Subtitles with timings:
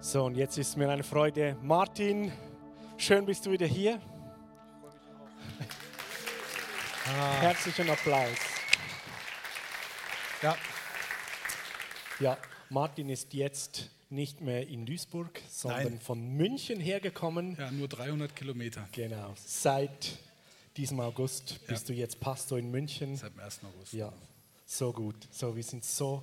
[0.00, 1.56] So, und jetzt ist mir eine Freude.
[1.62, 2.32] Martin,
[2.96, 4.00] schön bist du wieder hier.
[7.06, 8.36] Ah, Herzlichen Applaus.
[10.42, 10.56] ja,
[12.20, 12.36] Ja,
[12.70, 16.00] Martin ist jetzt nicht mehr in Duisburg, sondern Nein.
[16.00, 17.56] von München hergekommen.
[17.58, 19.34] ja, nur 300 Kilometer Genau.
[19.36, 20.18] Seit
[20.76, 23.16] diesem August bist du jetzt Pastor in München.
[23.16, 23.60] seit dem 1.
[23.64, 23.92] August.
[23.94, 24.12] Ja,
[24.66, 25.26] so gut.
[25.30, 26.22] So, wir sind so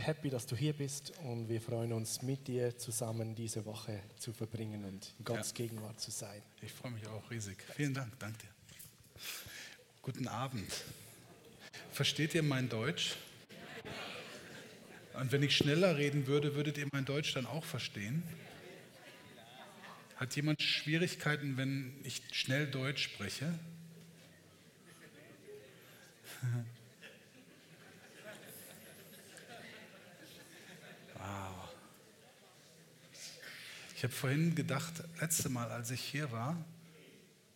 [0.00, 4.32] happy, dass du hier bist und wir freuen uns, mit dir zusammen diese Woche zu
[4.32, 5.56] verbringen und in Gottes Ja.
[5.56, 6.42] Gegenwart zu sein.
[6.62, 7.56] Ich freue mich auch riesig.
[7.76, 8.48] Vielen Dank, danke dir.
[10.02, 10.72] Guten Abend.
[11.92, 13.16] Versteht ihr mein Deutsch?
[15.14, 18.22] Und wenn ich schneller reden würde, würdet ihr mein Deutsch dann auch verstehen?
[20.16, 23.58] Hat jemand Schwierigkeiten, wenn ich schnell Deutsch spreche?
[34.00, 36.56] Ich habe vorhin gedacht, letzte Mal, als ich hier war,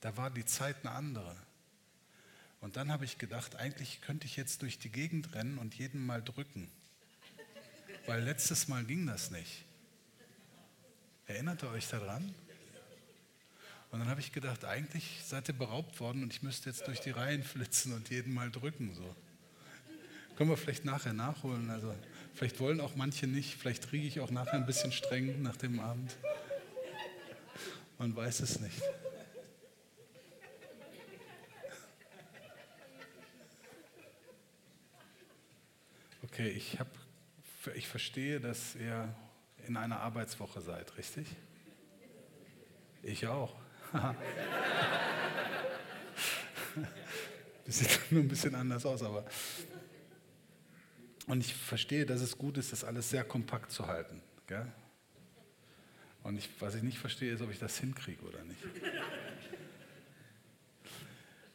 [0.03, 1.35] da war die Zeit eine andere.
[2.61, 6.05] Und dann habe ich gedacht, eigentlich könnte ich jetzt durch die Gegend rennen und jeden
[6.05, 6.71] mal drücken.
[8.05, 9.65] Weil letztes Mal ging das nicht.
[11.25, 12.35] Erinnert ihr euch daran?
[13.91, 17.01] Und dann habe ich gedacht, eigentlich seid ihr beraubt worden und ich müsste jetzt durch
[17.01, 18.95] die Reihen flitzen und jeden mal drücken.
[18.95, 19.17] So.
[20.37, 21.71] Können wir vielleicht nachher nachholen.
[21.71, 21.95] Also
[22.35, 23.55] vielleicht wollen auch manche nicht.
[23.55, 26.15] Vielleicht riege ich auch nachher ein bisschen streng nach dem Abend.
[27.99, 28.83] Man weiß es nicht.
[36.25, 36.89] Okay, ich, hab,
[37.75, 39.15] ich verstehe, dass ihr
[39.67, 41.29] in einer Arbeitswoche seid, richtig?
[43.03, 43.55] Ich auch.
[47.67, 49.25] Das sieht nur ein bisschen anders aus, aber.
[51.27, 54.21] Und ich verstehe, dass es gut ist, das alles sehr kompakt zu halten.
[54.47, 54.71] Gell?
[56.25, 58.61] Und ich, was ich nicht verstehe, ist, ob ich das hinkriege oder nicht.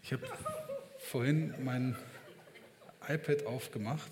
[0.04, 0.28] Ich habe
[1.00, 1.98] vorhin mein
[3.08, 4.12] iPad aufgemacht.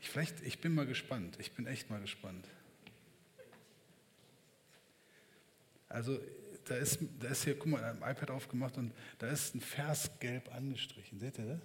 [0.00, 1.36] Ich, vielleicht, ich bin mal gespannt.
[1.38, 2.46] Ich bin echt mal gespannt.
[5.88, 6.20] Also
[6.64, 10.10] da ist, da ist hier, guck mal, ein iPad aufgemacht und da ist ein Vers
[10.18, 11.20] gelb angestrichen.
[11.20, 11.60] Seht ihr das?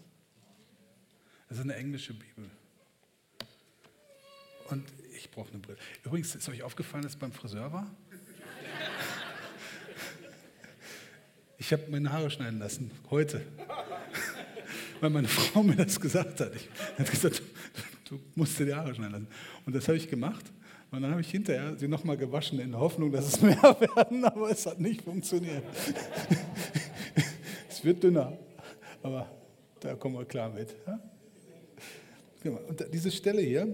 [1.50, 2.50] Das ist eine englische Bibel.
[4.70, 5.80] Und ich brauche eine Brille.
[6.04, 7.92] Übrigens, ist euch aufgefallen, dass ich beim Friseur war?
[11.62, 13.44] Ich habe meine Haare schneiden lassen, heute.
[15.00, 16.56] Weil meine Frau mir das gesagt hat.
[16.56, 16.68] Ich
[16.98, 17.44] hat gesagt,
[18.10, 19.28] du, du musst dir die Haare schneiden lassen.
[19.68, 20.44] Und das habe ich gemacht.
[20.90, 24.26] Und dann habe ich hinterher sie nochmal gewaschen in der Hoffnung, dass es mehr werden,
[24.26, 25.64] aber es hat nicht funktioniert.
[27.70, 28.36] es wird dünner,
[29.04, 29.30] aber
[29.82, 30.76] da kommen wir klar mit.
[32.44, 33.68] Und diese Stelle hier,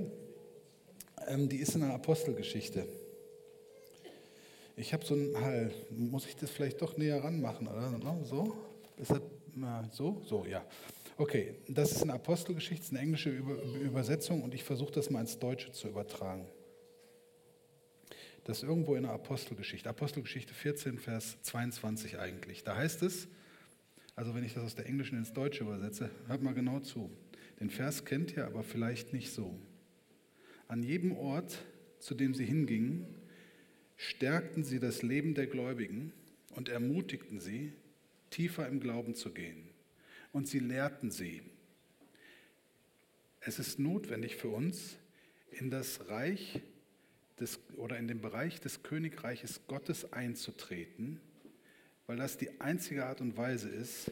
[1.25, 2.85] ähm, die ist in der Apostelgeschichte.
[4.79, 5.73] Ich habe so einen Hall.
[5.89, 7.89] Muss ich das vielleicht doch näher ranmachen, oder?
[7.97, 8.55] No, So?
[8.97, 9.21] Ist das,
[9.91, 10.21] so?
[10.23, 10.63] So, ja.
[11.17, 15.39] Okay, das ist eine Apostelgeschichte, eine englische Über Übersetzung und ich versuche das mal ins
[15.39, 16.45] Deutsche zu übertragen.
[18.43, 19.89] Das ist irgendwo in der Apostelgeschichte.
[19.89, 22.63] Apostelgeschichte 14, Vers 22 eigentlich.
[22.63, 23.27] Da heißt es,
[24.15, 27.09] also wenn ich das aus der Englischen ins Deutsche übersetze, hört mal genau zu.
[27.59, 29.59] Den Vers kennt ihr, aber vielleicht nicht so.
[30.67, 31.57] An jedem Ort,
[31.97, 33.07] zu dem sie hingingen,
[33.97, 36.13] stärkten sie das Leben der Gläubigen
[36.55, 37.73] und ermutigten sie,
[38.29, 39.69] tiefer im Glauben zu gehen.
[40.31, 41.41] Und sie lehrten sie.
[43.39, 44.97] Es ist notwendig für uns,
[45.51, 46.61] in das Reich
[47.39, 51.19] des, oder in den Bereich des Königreiches Gottes einzutreten,
[52.05, 54.11] weil das die einzige Art und Weise ist,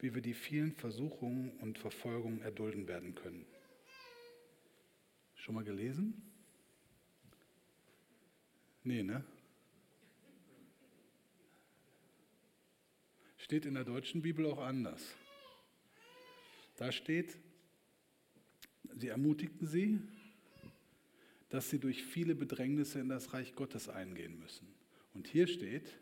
[0.00, 3.44] wie wir die vielen Versuchungen und Verfolgungen erdulden werden können.
[5.34, 6.27] Schon mal gelesen?
[8.88, 9.22] Nee, ne?
[13.36, 15.14] Steht in der deutschen Bibel auch anders.
[16.76, 17.36] Da steht,
[18.96, 20.00] sie ermutigten sie,
[21.50, 24.66] dass sie durch viele Bedrängnisse in das Reich Gottes eingehen müssen.
[25.12, 25.98] Und hier steht,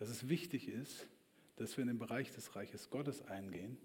[0.00, 1.06] dass es wichtig ist,
[1.54, 3.78] dass wir in den Bereich des Reiches Gottes eingehen,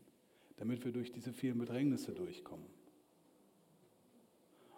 [0.56, 2.66] damit wir durch diese vielen Bedrängnisse durchkommen.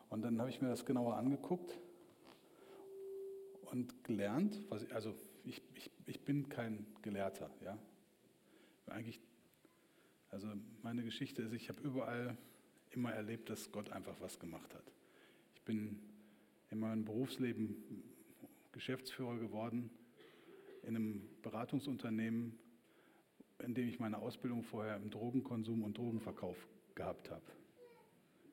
[0.09, 1.79] Und dann habe ich mir das genauer angeguckt
[3.71, 7.77] und gelernt, was also ich, ich, ich bin kein Gelehrter, ja.
[8.87, 9.19] Eigentlich,
[10.29, 10.47] also
[10.81, 12.37] meine Geschichte ist, ich habe überall
[12.91, 14.91] immer erlebt, dass Gott einfach was gemacht hat.
[15.55, 15.99] Ich bin
[16.71, 17.75] in meinem Berufsleben
[18.71, 19.89] Geschäftsführer geworden
[20.83, 22.57] in einem Beratungsunternehmen,
[23.59, 26.57] in dem ich meine Ausbildung vorher im Drogenkonsum und Drogenverkauf
[26.95, 27.45] gehabt habe,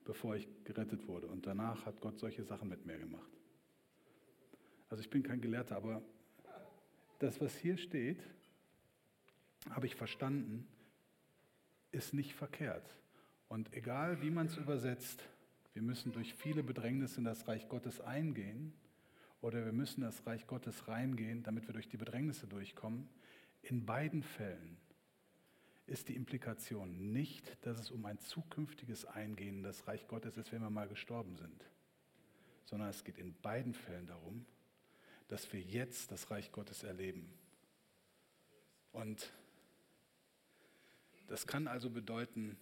[0.05, 1.29] bevor ich gerettet wurde.
[1.29, 3.36] Und danach hat Gott solche Sachen mit mir gemacht.
[4.89, 6.03] Also ich bin kein Gelehrter, aber
[7.19, 8.23] das, was hier steht,
[9.71, 10.67] habe ich verstanden,
[11.93, 12.89] ist nicht verkehrt.
[13.49, 15.23] Und egal wie man es übersetzt,
[15.73, 18.73] wir müssen durch viele Bedrängnisse in das Reich Gottes eingehen
[19.41, 23.09] oder wir müssen in das Reich Gottes reingehen, damit wir durch die Bedrängnisse durchkommen.
[23.63, 24.79] In beiden Fällen
[25.87, 30.53] ist die Implikation nicht, dass es um ein zukünftiges Eingehen in das Reich Gottes ist,
[30.53, 31.65] wenn wir mal gestorben sind,
[32.65, 34.45] sondern es geht in beiden Fällen darum,
[35.29, 37.33] dass wir jetzt das Reich Gottes erleben.
[38.93, 39.33] Und
[41.27, 42.57] das kann also bedeuten,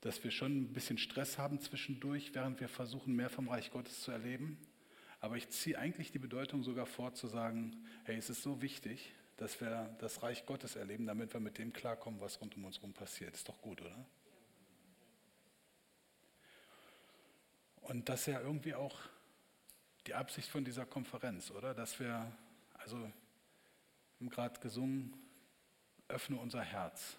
[0.00, 4.02] dass wir schon ein bisschen Stress haben zwischendurch, während wir versuchen, mehr vom Reich Gottes
[4.02, 4.58] zu erleben.
[5.20, 9.12] Aber ich ziehe eigentlich die Bedeutung sogar vor, zu sagen, hey, es ist so wichtig,
[9.36, 12.78] dass wir das Reich Gottes erleben, damit wir mit dem klarkommen, was rund um uns
[12.78, 13.34] herum passiert.
[13.34, 14.04] Ist doch gut, oder?
[17.82, 18.98] Und das ja irgendwie auch
[20.06, 21.74] die Absicht von dieser Konferenz, oder?
[21.74, 22.30] Dass wir,
[22.74, 23.12] also, wir
[24.20, 25.14] haben gerade gesungen,
[26.08, 27.16] öffne unser Herz.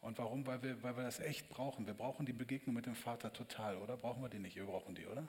[0.00, 0.46] Und warum?
[0.46, 1.86] Weil wir, weil wir das echt brauchen.
[1.86, 3.96] Wir brauchen die Begegnung mit dem Vater total, oder?
[3.96, 4.56] Brauchen wir die nicht?
[4.56, 5.28] Wir brauchen die, oder?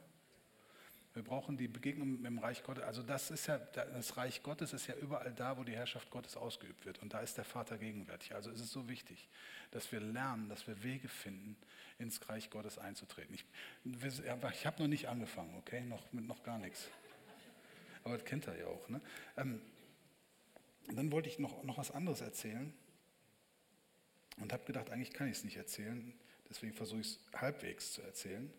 [1.13, 2.83] Wir brauchen die Begegnung mit dem Reich Gottes.
[2.83, 6.35] Also das ist ja, das Reich Gottes ist ja überall da, wo die Herrschaft Gottes
[6.35, 6.99] ausgeübt wird.
[7.03, 8.33] Und da ist der Vater gegenwärtig.
[8.33, 9.29] Also ist es so wichtig,
[9.69, 11.55] dass wir lernen, dass wir Wege finden,
[11.99, 13.35] ins Reich Gottes einzutreten.
[13.35, 13.45] Ich,
[13.85, 15.81] ich habe noch nicht angefangen, okay?
[15.81, 16.87] Noch, mit noch gar nichts.
[18.03, 18.89] Aber das kennt er ja auch.
[18.89, 18.99] Ne?
[19.37, 19.61] Ähm,
[20.91, 22.73] dann wollte ich noch, noch was anderes erzählen
[24.37, 26.13] und habe gedacht, eigentlich kann ich es nicht erzählen.
[26.49, 28.51] Deswegen versuche ich es halbwegs zu erzählen.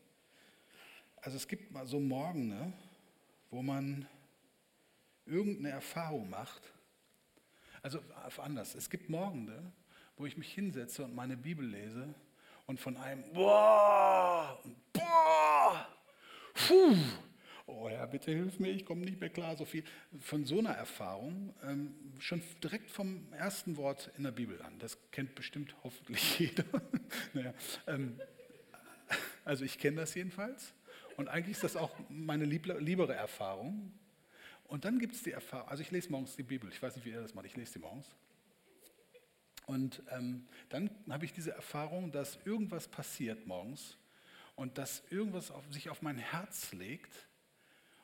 [1.25, 2.71] Also es gibt mal so Morgene,
[3.51, 4.07] wo man
[5.25, 6.61] irgendeine Erfahrung macht.
[7.81, 7.99] Also
[8.37, 9.73] anders, es gibt Morgende,
[10.19, 12.15] wo ich mich hinsetze und meine Bibel lese
[12.67, 15.89] und von einem Boah und Boah,
[16.53, 16.95] puh,
[17.65, 19.83] oh Herr, bitte hilf mir, ich komme nicht mehr klar, so viel.
[20.21, 24.79] Von so einer Erfahrung, ähm, schon direkt vom ersten Wort in der Bibel an.
[24.79, 26.65] Das kennt bestimmt hoffentlich jeder.
[27.33, 27.55] naja,
[27.87, 28.21] ähm,
[29.47, 30.75] also ich kenne das jedenfalls.
[31.17, 33.93] Und eigentlich ist das auch meine liebere Erfahrung.
[34.65, 37.05] Und dann gibt es die Erfahrung, also ich lese morgens die Bibel, ich weiß nicht,
[37.05, 38.07] wie ihr das macht, ich lese die morgens.
[39.67, 43.97] Und ähm, dann habe ich diese Erfahrung, dass irgendwas passiert morgens
[44.57, 47.29] und dass irgendwas auf, sich auf mein Herz legt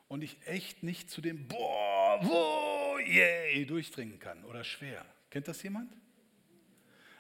[0.09, 5.05] und ich echt nicht zu dem Boah, wo, yay durchdringen kann oder schwer.
[5.31, 5.93] Kennt das jemand?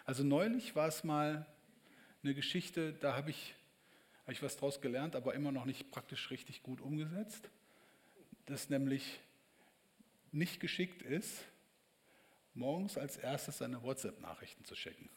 [0.05, 1.47] Also neulich war es mal
[2.23, 3.55] eine Geschichte, da habe ich
[4.31, 7.51] habe ich was daraus gelernt, aber immer noch nicht praktisch richtig gut umgesetzt.
[8.47, 9.19] Das nämlich
[10.31, 11.43] nicht geschickt ist,
[12.55, 15.09] morgens als erstes seine WhatsApp-Nachrichten zu checken.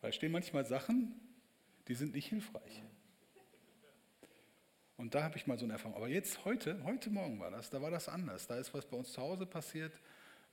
[0.00, 1.12] Weil stehen manchmal Sachen,
[1.88, 2.82] die sind nicht hilfreich.
[4.96, 5.94] Und da habe ich mal so eine Erfahrung.
[5.94, 8.46] Aber jetzt, heute, heute Morgen war das, da war das anders.
[8.46, 9.92] Da ist was bei uns zu Hause passiert,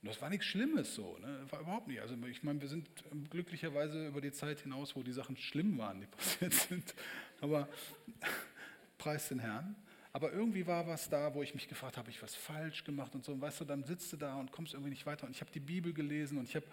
[0.06, 1.44] und das war nichts Schlimmes so, ne?
[1.50, 2.00] war überhaupt nicht.
[2.00, 2.88] Also ich meine, wir sind
[3.28, 6.94] glücklicherweise über die Zeit hinaus, wo die Sachen schlimm waren, die passiert sind.
[7.40, 7.68] Aber
[8.98, 9.74] preis den Herrn.
[10.12, 13.16] Aber irgendwie war was da, wo ich mich gefragt habe, habe ich was falsch gemacht
[13.16, 13.32] und so.
[13.32, 15.26] Und weißt du, dann sitzt du da und kommst irgendwie nicht weiter.
[15.26, 16.66] Und ich habe die Bibel gelesen und ich habe,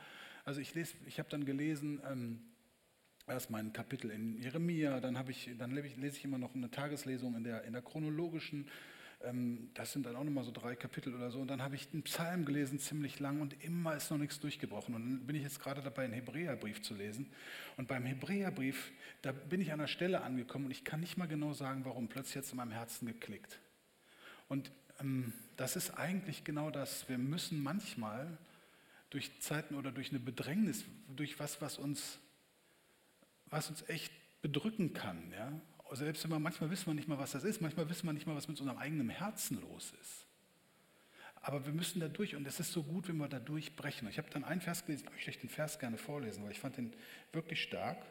[0.46, 2.40] also ich lese, ich habe dann gelesen, ähm,
[3.26, 7.44] erst mein Kapitel in Jeremia, dann, ich, dann lese ich immer noch eine Tageslesung in
[7.44, 8.68] der, in der chronologischen ähm,
[9.74, 11.39] das sind dann auch nochmal so drei Kapitel oder so.
[11.39, 14.96] Und dann habe ich einen Psalm gelesen, ziemlich lang, und immer ist noch nichts durchgebrochen.
[14.96, 17.32] Und dann bin ich jetzt gerade dabei, einen Hebräerbrief zu lesen.
[17.77, 21.27] Und beim Hebräerbrief, da bin ich an einer Stelle angekommen und ich kann nicht mal
[21.27, 22.10] genau sagen, warum.
[22.10, 23.60] Plötzlich jetzt in meinem Herzen geklickt.
[24.50, 27.08] Und ähm, das ist eigentlich genau das.
[27.08, 28.38] Wir müssen manchmal
[29.10, 30.84] durch Zeiten oder durch eine Bedrängnis,
[31.15, 32.20] durch was, was uns,
[33.46, 34.12] was uns echt
[34.42, 35.53] bedrücken kann, ja,
[35.96, 38.26] selbst wenn man, manchmal wissen wir nicht mal, was das ist, manchmal wissen wir nicht
[38.26, 40.26] mal, was mit unserem eigenen Herzen los ist.
[41.36, 44.08] Aber wir müssen da durch und es ist so gut, wenn wir da durchbrechen.
[44.08, 46.60] Ich habe dann einen Vers gelesen, ich möchte euch den Vers gerne vorlesen, weil ich
[46.60, 46.94] fand den
[47.34, 48.06] wirklich stark,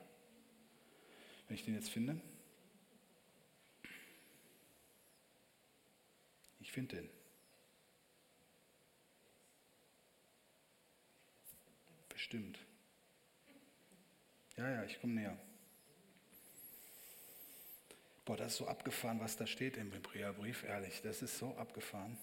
[1.49, 2.21] wenn ich den jetzt finde.
[6.61, 7.09] Ich finde den.
[12.11, 12.59] Bestimmt.
[14.57, 15.39] Ja, ja, ich komme näher.
[18.25, 22.17] Boah, das ist so abgefahren, was da steht im Hebräerbrief, ehrlich, das ist so abgefahren.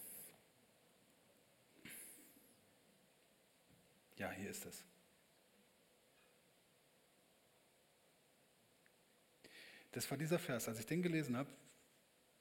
[4.16, 4.84] Ja, hier ist es.
[9.92, 10.68] Das war dieser Vers.
[10.68, 11.50] Als ich den gelesen habe,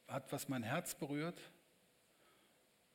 [0.07, 1.41] hat was mein Herz berührt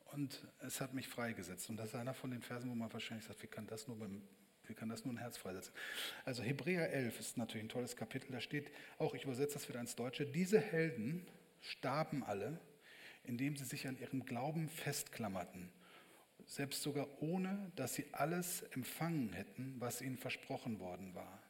[0.06, 1.70] und es hat mich freigesetzt.
[1.70, 3.98] Und das ist einer von den Versen, wo man wahrscheinlich sagt, wie kann das nur
[3.98, 4.22] beim
[4.68, 5.74] wie kann das nur ein Herz freisetzen?
[6.26, 8.32] Also Hebräer 11 ist natürlich ein tolles Kapitel.
[8.32, 11.26] Da steht auch, ich übersetze das wieder ins Deutsche, diese Helden
[11.62, 12.60] starben alle,
[13.24, 15.72] indem sie sich an ihrem Glauben festklammerten,
[16.46, 21.42] selbst sogar ohne, dass sie alles empfangen hätten, was ihnen versprochen worden war.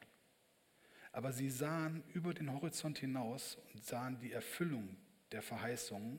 [1.12, 4.96] Aber sie sahen über den Horizont hinaus und sahen die Erfüllung
[5.30, 6.18] der Verheißungen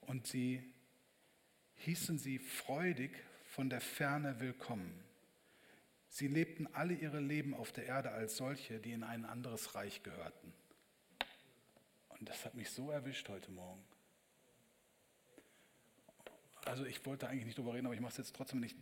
[0.00, 0.72] und sie
[1.76, 3.12] hießen sie freudig
[3.44, 5.09] von der Ferne willkommen.
[6.10, 10.02] Sie lebten alle ihre Leben auf der Erde als solche, die in ein anderes Reich
[10.02, 10.52] gehörten.
[12.08, 13.82] Und das hat mich so erwischt heute Morgen.
[16.64, 18.76] Also ich wollte eigentlich nicht drüber reden, aber ich mache es jetzt trotzdem nicht.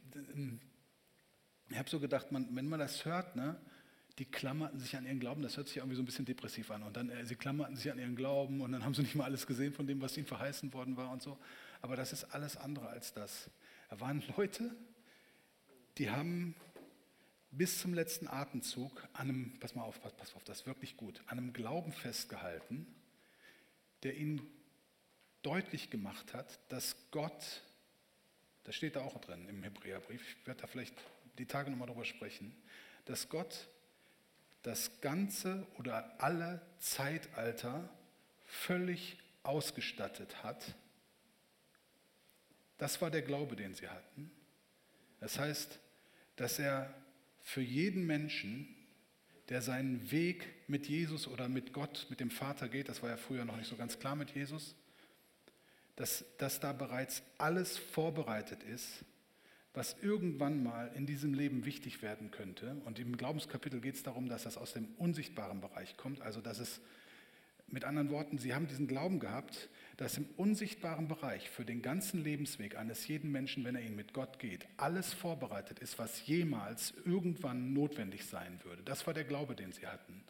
[1.69, 3.61] Ich habe so gedacht, man, wenn man das hört, ne,
[4.19, 6.83] die klammerten sich an ihren Glauben, das hört sich irgendwie so ein bisschen depressiv an.
[6.83, 9.25] Und dann, äh, sie klammerten sich an ihren Glauben und dann haben sie nicht mal
[9.25, 11.39] alles gesehen von dem, was ihnen verheißen worden war und so.
[11.83, 13.51] Aber das ist alles andere als das.
[13.91, 14.75] Da waren Leute,
[15.99, 16.57] die haben
[17.51, 20.97] bis zum letzten Atemzug an einem, pass mal auf, pass, pass auf, das ist wirklich
[20.97, 22.87] gut, an einem Glauben festgehalten,
[24.03, 24.41] der ihnen
[25.43, 27.63] deutlich gemacht hat, dass Gott,
[28.65, 30.95] das steht da auch drin im Hebräerbrief, ich werde da vielleicht
[31.39, 32.55] die Tage nochmal drüber sprechen,
[33.07, 33.69] dass Gott
[34.63, 37.89] das ganze oder alle Zeitalter
[38.45, 40.75] völlig ausgestattet hat.
[42.77, 44.31] Das war der Glaube, den sie hatten.
[45.21, 45.79] Das heißt,
[46.37, 46.95] dass er
[47.49, 48.69] für jeden Menschen,
[49.49, 53.17] der seinen Weg mit Jesus oder mit Gott, mit dem Vater geht, das war ja
[53.17, 54.75] früher noch nicht so ganz klar mit Jesus,
[55.97, 59.03] dass, dass da bereits alles vorbereitet ist,
[59.73, 62.83] was irgendwann mal in diesem Leben wichtig werden könnte.
[62.85, 66.59] Und im Glaubenskapitel geht es darum, dass das aus dem unsichtbaren Bereich kommt, also dass
[66.59, 66.83] es
[67.71, 72.23] mit anderen Worten, sie haben diesen Glauben gehabt, dass im unsichtbaren Bereich für den ganzen
[72.23, 76.95] Lebensweg eines jeden Menschen, wenn er ihn mit Gott geht, alles vorbereitet ist, was jemals
[77.05, 78.83] irgendwann notwendig sein würde.
[78.85, 80.23] Das war der Glaube, den sie hatten.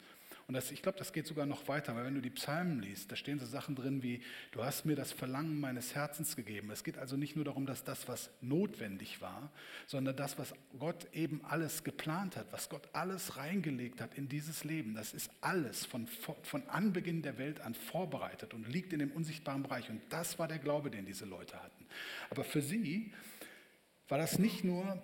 [0.48, 3.12] Und das, ich glaube, das geht sogar noch weiter, weil wenn du die Psalmen liest,
[3.12, 6.70] da stehen so Sachen drin wie, du hast mir das Verlangen meines Herzens gegeben.
[6.70, 9.52] Es geht also nicht nur darum, dass das, was notwendig war,
[9.86, 14.64] sondern das, was Gott eben alles geplant hat, was Gott alles reingelegt hat in dieses
[14.64, 19.12] Leben, das ist alles von, von Anbeginn der Welt an vorbereitet und liegt in dem
[19.12, 19.90] unsichtbaren Bereich.
[19.90, 21.84] Und das war der Glaube, den diese Leute hatten.
[22.30, 23.12] Aber für sie
[24.08, 25.02] war das nicht nur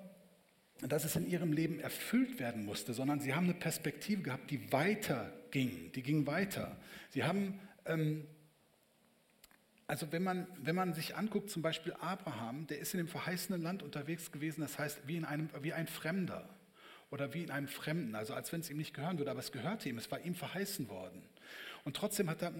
[0.88, 4.72] dass es in ihrem Leben erfüllt werden musste, sondern sie haben eine Perspektive gehabt, die
[4.72, 6.76] weiter ging, die ging weiter.
[7.10, 8.26] Sie haben, ähm,
[9.86, 13.62] also wenn man, wenn man sich anguckt, zum Beispiel Abraham, der ist in dem verheißenen
[13.62, 16.48] Land unterwegs gewesen, das heißt wie, in einem, wie ein Fremder
[17.10, 19.52] oder wie in einem Fremden, also als wenn es ihm nicht gehören würde, aber es
[19.52, 21.22] gehörte ihm, es war ihm verheißen worden.
[21.84, 22.52] Und trotzdem er,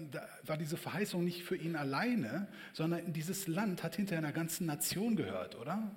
[0.43, 5.15] war diese Verheißung nicht für ihn alleine, sondern dieses Land hat hinter einer ganzen Nation
[5.15, 5.91] gehört, oder?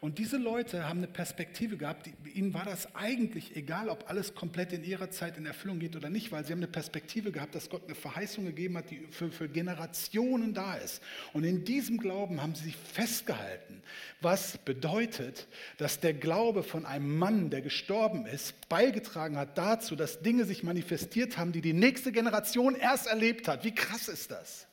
[0.00, 4.34] Und diese Leute haben eine Perspektive gehabt, die, ihnen war das eigentlich egal, ob alles
[4.34, 7.54] komplett in ihrer Zeit in Erfüllung geht oder nicht, weil sie haben eine Perspektive gehabt,
[7.54, 11.02] dass Gott eine Verheißung gegeben hat, die für, für Generationen da ist.
[11.34, 13.82] Und in diesem Glauben haben sie sich festgehalten,
[14.22, 20.22] was bedeutet, dass der Glaube von einem Mann, der gestorben ist, beigetragen hat dazu, dass
[20.22, 23.64] Dinge sich manifestiert haben, die die nächste Generation erst erlebt hat.
[23.64, 24.66] Wie krass ist das?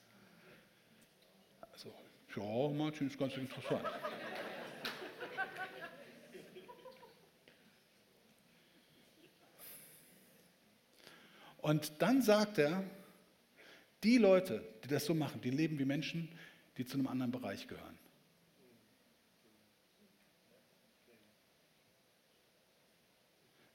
[1.74, 1.94] Also,
[2.34, 3.84] ja, Martin, ist ganz interessant.
[11.68, 12.82] Und dann sagt er,
[14.02, 16.30] die Leute, die das so machen, die leben wie Menschen,
[16.78, 18.00] die zu einem anderen Bereich gehören.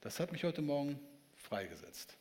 [0.01, 0.99] Das hat mich heute Morgen
[1.35, 2.17] freigesetzt.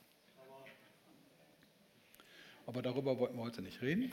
[2.67, 4.13] Aber darüber wollten wir heute nicht reden.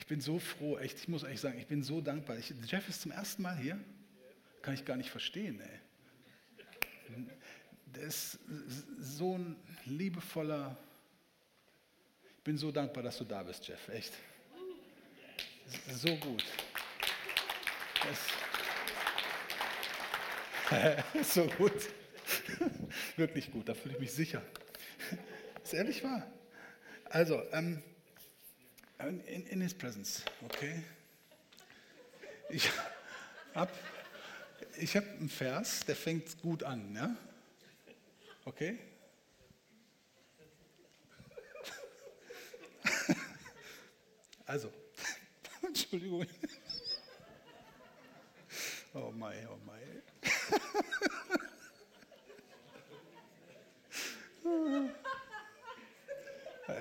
[0.00, 2.36] Ich bin so froh, echt, ich muss ehrlich sagen, ich bin so dankbar.
[2.36, 3.78] Ich, Jeff ist zum ersten Mal hier.
[4.62, 5.80] Kann ich gar nicht verstehen, ey.
[7.86, 8.38] Der ist
[8.98, 10.76] so ein liebevoller.
[12.38, 13.88] Ich bin so dankbar, dass du da bist, Jeff.
[13.88, 14.12] Echt.
[15.90, 16.44] So gut.
[18.02, 18.18] Das
[21.34, 21.72] so gut.
[23.16, 24.42] Wirklich gut, da fühle ich mich sicher.
[25.62, 26.26] Ist ehrlich wahr.
[27.06, 27.82] Also, ähm,
[28.98, 30.82] in, in His Presence, okay?
[32.50, 32.70] Ich
[33.54, 33.72] habe
[34.80, 36.94] ich habe einen Vers, der fängt gut an.
[36.94, 37.16] Ja?
[38.44, 38.78] Okay?
[44.46, 44.72] Also,
[45.62, 46.26] Entschuldigung.
[48.94, 50.02] Oh mein, oh mein.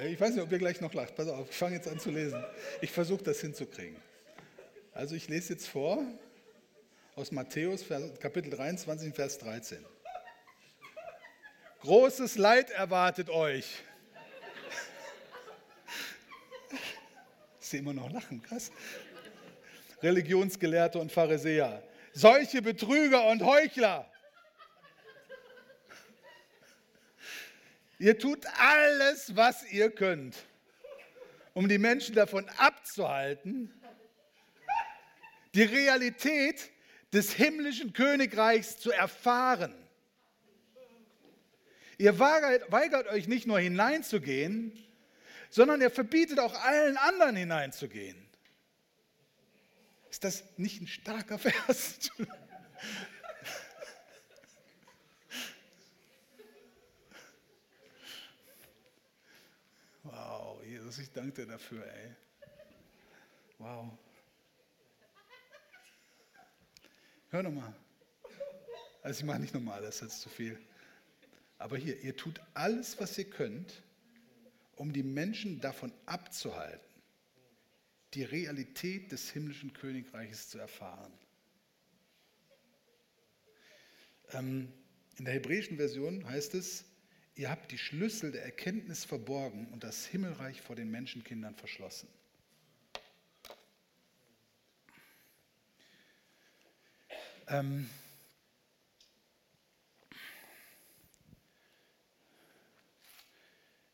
[0.07, 1.15] Ich weiß nicht, ob ihr gleich noch lacht.
[1.15, 2.43] Pass auf, ich fange jetzt an zu lesen.
[2.81, 3.97] Ich versuche das hinzukriegen.
[4.93, 6.03] Also ich lese jetzt vor,
[7.19, 7.83] aus Matthäus
[8.21, 9.85] Kapitel 23, Vers 13.
[11.81, 13.83] großes Leid erwartet euch.
[17.59, 18.71] Sie immer noch lachen, krass.
[20.01, 21.83] Religionsgelehrte und Pharisäer.
[22.13, 24.09] Solche Betrüger und Heuchler.
[27.97, 30.37] Ihr tut alles, was ihr könnt,
[31.53, 33.73] um die Menschen davon abzuhalten,
[35.53, 36.71] die Realität
[37.13, 39.73] des himmlischen Königreichs zu erfahren.
[41.97, 44.71] Ihr weigert, weigert euch nicht nur hineinzugehen,
[45.49, 48.29] sondern er verbietet auch allen anderen hineinzugehen.
[50.09, 52.11] Ist das nicht ein starker Vers?
[60.03, 62.15] wow, Jesus, ich danke dir dafür, ey.
[63.57, 63.97] Wow.
[67.29, 67.75] Hör nochmal.
[69.01, 70.59] Also ich mache nicht nochmal, das ist jetzt zu viel.
[71.57, 73.83] Aber hier, ihr tut alles, was ihr könnt,
[74.75, 77.01] um die Menschen davon abzuhalten,
[78.13, 81.13] die Realität des himmlischen Königreiches zu erfahren.
[84.31, 84.71] Ähm,
[85.17, 86.85] in der hebräischen Version heißt es,
[87.35, 92.07] ihr habt die Schlüssel der Erkenntnis verborgen und das Himmelreich vor den Menschenkindern verschlossen.
[97.51, 97.89] Ähm,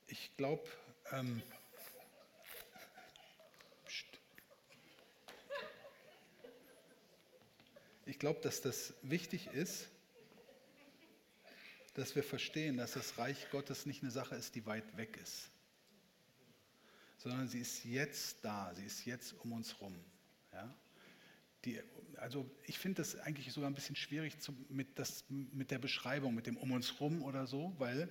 [0.07, 0.67] ich glaube,
[1.13, 1.41] ähm,
[8.05, 9.87] ich glaube, dass das wichtig ist,
[11.93, 15.49] dass wir verstehen, dass das Reich Gottes nicht eine Sache ist, die weit weg ist,
[17.19, 19.97] sondern sie ist jetzt da, sie ist jetzt um uns rum.
[20.51, 20.75] Ja?
[21.65, 21.79] Die,
[22.17, 26.33] also ich finde das eigentlich sogar ein bisschen schwierig zu, mit, das, mit der Beschreibung,
[26.33, 28.09] mit dem um uns rum oder so, weil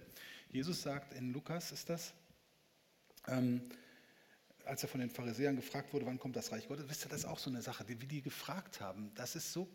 [0.51, 2.15] Jesus sagt in Lukas ist das,
[3.27, 3.63] ähm,
[4.65, 7.21] als er von den Pharisäern gefragt wurde, wann kommt das Reich Gottes, wisst ihr, das
[7.21, 9.13] ist auch so eine Sache, die, wie die gefragt haben.
[9.15, 9.69] Das ist so.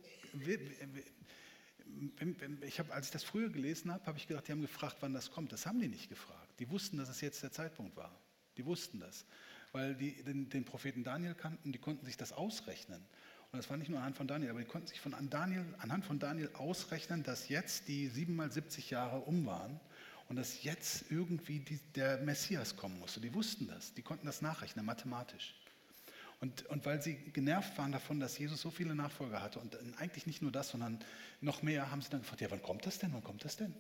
[2.62, 5.14] Ich habe, als ich das früher gelesen habe, habe ich gedacht, die haben gefragt, wann
[5.14, 5.52] das kommt.
[5.52, 6.60] Das haben die nicht gefragt.
[6.60, 8.20] Die wussten, dass es jetzt der Zeitpunkt war.
[8.58, 9.26] Die wussten das,
[9.72, 13.06] weil die den, den Propheten Daniel kannten, die konnten sich das ausrechnen.
[13.52, 16.06] Und das war nicht nur anhand von Daniel, aber die konnten sich von Daniel, anhand
[16.06, 19.80] von Daniel ausrechnen, dass jetzt die sieben mal 70 Jahre um waren
[20.28, 23.20] und dass jetzt irgendwie die, der Messias kommen musste.
[23.20, 25.56] Die wussten das, die konnten das nachrechnen, mathematisch.
[26.42, 30.28] Und, und weil sie genervt waren davon, dass Jesus so viele Nachfolger hatte und eigentlich
[30.28, 31.00] nicht nur das, sondern
[31.42, 33.74] noch mehr, haben sie dann gefragt, ja, wann kommt das denn, wann kommt das denn?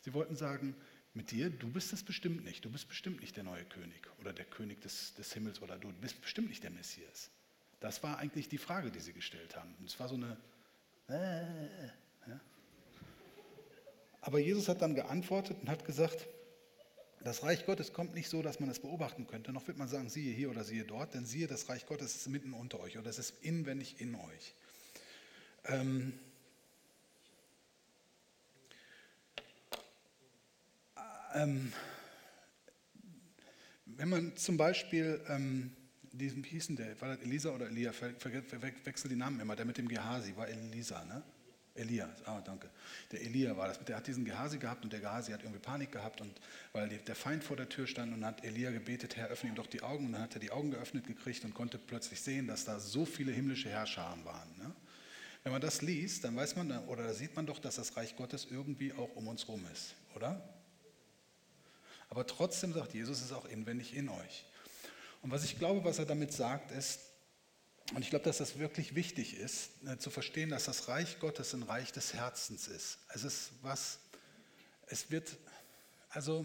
[0.00, 0.74] Sie wollten sagen,
[1.12, 4.32] mit dir, du bist es bestimmt nicht, du bist bestimmt nicht der neue König oder
[4.32, 7.30] der König des, des Himmels oder du bist bestimmt nicht der Messias.
[7.84, 9.74] Das war eigentlich die Frage, die sie gestellt haben.
[9.78, 10.38] Und es war so eine...
[11.06, 11.84] Äh,
[12.26, 12.40] ja.
[14.22, 16.26] Aber Jesus hat dann geantwortet und hat gesagt,
[17.20, 19.52] das Reich Gottes kommt nicht so, dass man es beobachten könnte.
[19.52, 22.26] Noch wird man sagen, siehe hier oder siehe dort, denn siehe, das Reich Gottes ist
[22.28, 24.54] mitten unter euch oder es ist inwendig in euch.
[25.66, 26.18] Ähm,
[31.34, 31.70] ähm,
[33.84, 35.76] wenn man zum Beispiel ähm,
[36.18, 37.00] diesen, wie der?
[37.00, 37.92] War das Elisa oder Elia?
[37.92, 39.56] Ver, ver, verwechsel die Namen immer.
[39.56, 41.22] Der mit dem Gehasi war Elisa, ne?
[41.76, 42.70] Elia, ah, danke.
[43.10, 43.84] Der Elia war das.
[43.84, 46.40] Der hat diesen Gehasi gehabt und der Gehasi hat irgendwie Panik gehabt und
[46.72, 49.66] weil der Feind vor der Tür stand und hat Elia gebetet, Herr, öffne ihm doch
[49.66, 52.64] die Augen und dann hat er die Augen geöffnet gekriegt und konnte plötzlich sehen, dass
[52.64, 54.56] da so viele himmlische Herrscher waren.
[54.56, 54.72] Ne?
[55.42, 58.46] Wenn man das liest, dann weiß man oder sieht man doch, dass das Reich Gottes
[58.48, 60.48] irgendwie auch um uns rum ist, oder?
[62.08, 64.44] Aber trotzdem sagt Jesus, es ist auch inwendig in euch.
[65.24, 67.00] Und was ich glaube, was er damit sagt, ist,
[67.94, 71.54] und ich glaube, dass das wirklich wichtig ist, äh, zu verstehen, dass das Reich Gottes
[71.54, 72.98] ein Reich des Herzens ist.
[73.08, 74.00] Es ist was,
[74.86, 75.38] es wird,
[76.10, 76.44] also,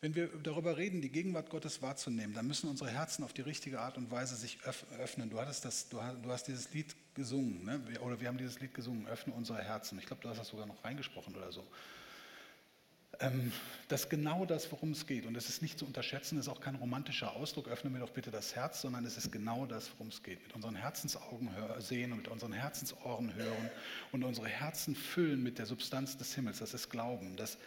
[0.00, 3.80] wenn wir darüber reden, die Gegenwart Gottes wahrzunehmen, dann müssen unsere Herzen auf die richtige
[3.80, 4.58] Art und Weise sich
[4.98, 5.28] öffnen.
[5.28, 8.00] Du, hattest das, du, hast dieses Lied gesungen, ne?
[8.00, 9.98] oder wir haben dieses Lied gesungen, öffne unsere Herzen.
[9.98, 11.66] Ich glaube, du hast das sogar noch reingesprochen oder so.
[13.18, 13.52] Ähm,
[13.88, 15.26] das ist genau das, worum es geht.
[15.26, 18.10] Und es ist nicht zu unterschätzen, es ist auch kein romantischer Ausdruck, öffne mir doch
[18.10, 20.42] bitte das Herz, sondern es ist genau das, worum es geht.
[20.42, 23.70] Mit unseren Herzensaugen sehen und mit unseren Herzensohren hören
[24.12, 26.60] und unsere Herzen füllen mit der Substanz des Himmels.
[26.60, 27.36] Das ist Glauben.
[27.36, 27.58] Das,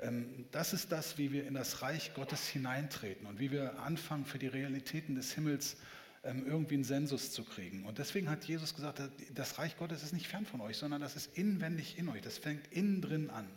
[0.00, 4.24] ähm, das ist das, wie wir in das Reich Gottes hineintreten und wie wir anfangen,
[4.24, 5.76] für die Realitäten des Himmels
[6.24, 7.84] ähm, irgendwie einen Sensus zu kriegen.
[7.84, 9.02] Und deswegen hat Jesus gesagt,
[9.34, 12.22] das Reich Gottes ist nicht fern von euch, sondern das ist inwendig in euch.
[12.22, 13.48] Das fängt innen drin an.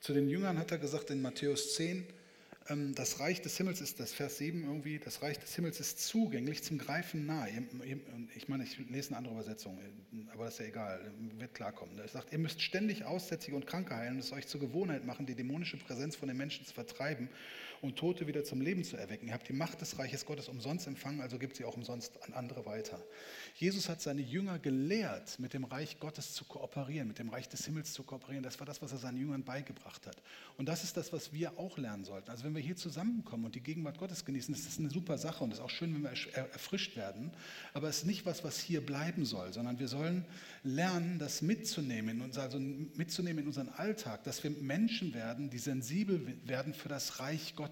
[0.00, 2.06] Zu den Jüngern hat er gesagt in Matthäus 10,
[2.68, 6.06] ähm, das Reich des Himmels ist, das Vers 7 irgendwie, das Reich des Himmels ist
[6.06, 7.48] zugänglich zum Greifen nahe.
[8.36, 9.78] Ich meine, ich lese eine andere Übersetzung,
[10.32, 11.00] aber das ist ja egal,
[11.38, 11.98] wird klarkommen.
[11.98, 15.26] Er sagt, ihr müsst ständig Aussätzige und Kranke heilen und es euch zur Gewohnheit machen,
[15.26, 17.28] die dämonische Präsenz von den Menschen zu vertreiben
[17.80, 19.28] und Tote wieder zum Leben zu erwecken.
[19.28, 22.32] Ihr habt die Macht des Reiches Gottes umsonst empfangen, also gibt sie auch umsonst an
[22.32, 23.00] andere weiter.
[23.54, 27.64] Jesus hat seine Jünger gelehrt, mit dem Reich Gottes zu kooperieren, mit dem Reich des
[27.64, 28.42] Himmels zu kooperieren.
[28.42, 30.16] Das war das, was er seinen Jüngern beigebracht hat.
[30.56, 32.30] Und das ist das, was wir auch lernen sollten.
[32.30, 35.44] Also wenn wir hier zusammenkommen und die Gegenwart Gottes genießen, ist das eine super Sache
[35.44, 37.30] und es ist auch schön, wenn wir erfrischt werden.
[37.74, 40.24] Aber es ist nicht was, was hier bleiben soll, sondern wir sollen
[40.62, 46.74] lernen, das mitzunehmen, also mitzunehmen in unseren Alltag, dass wir Menschen werden, die sensibel werden
[46.74, 47.67] für das Reich Gottes,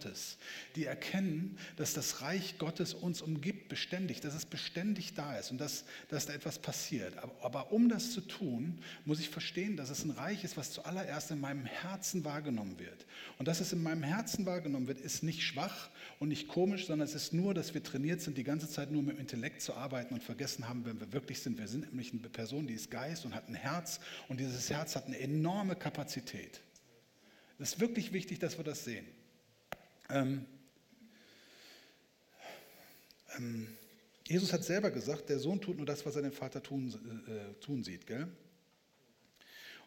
[0.74, 5.58] die erkennen, dass das Reich Gottes uns umgibt beständig, dass es beständig da ist und
[5.58, 7.16] dass, dass da etwas passiert.
[7.18, 10.72] Aber, aber um das zu tun, muss ich verstehen, dass es ein Reich ist, was
[10.72, 13.06] zuallererst in meinem Herzen wahrgenommen wird.
[13.38, 17.06] Und dass es in meinem Herzen wahrgenommen wird, ist nicht schwach und nicht komisch, sondern
[17.06, 19.74] es ist nur, dass wir trainiert sind, die ganze Zeit nur mit dem Intellekt zu
[19.74, 21.58] arbeiten und vergessen haben, wenn wir wirklich sind.
[21.58, 24.96] Wir sind nämlich eine Person, die ist Geist und hat ein Herz und dieses Herz
[24.96, 26.60] hat eine enorme Kapazität.
[27.58, 29.06] Es ist wirklich wichtig, dass wir das sehen.
[30.10, 30.46] Ähm,
[33.36, 33.68] ähm,
[34.26, 37.54] Jesus hat selber gesagt, der Sohn tut nur das, was er den Vater tun, äh,
[37.60, 38.06] tun sieht.
[38.06, 38.28] Gell?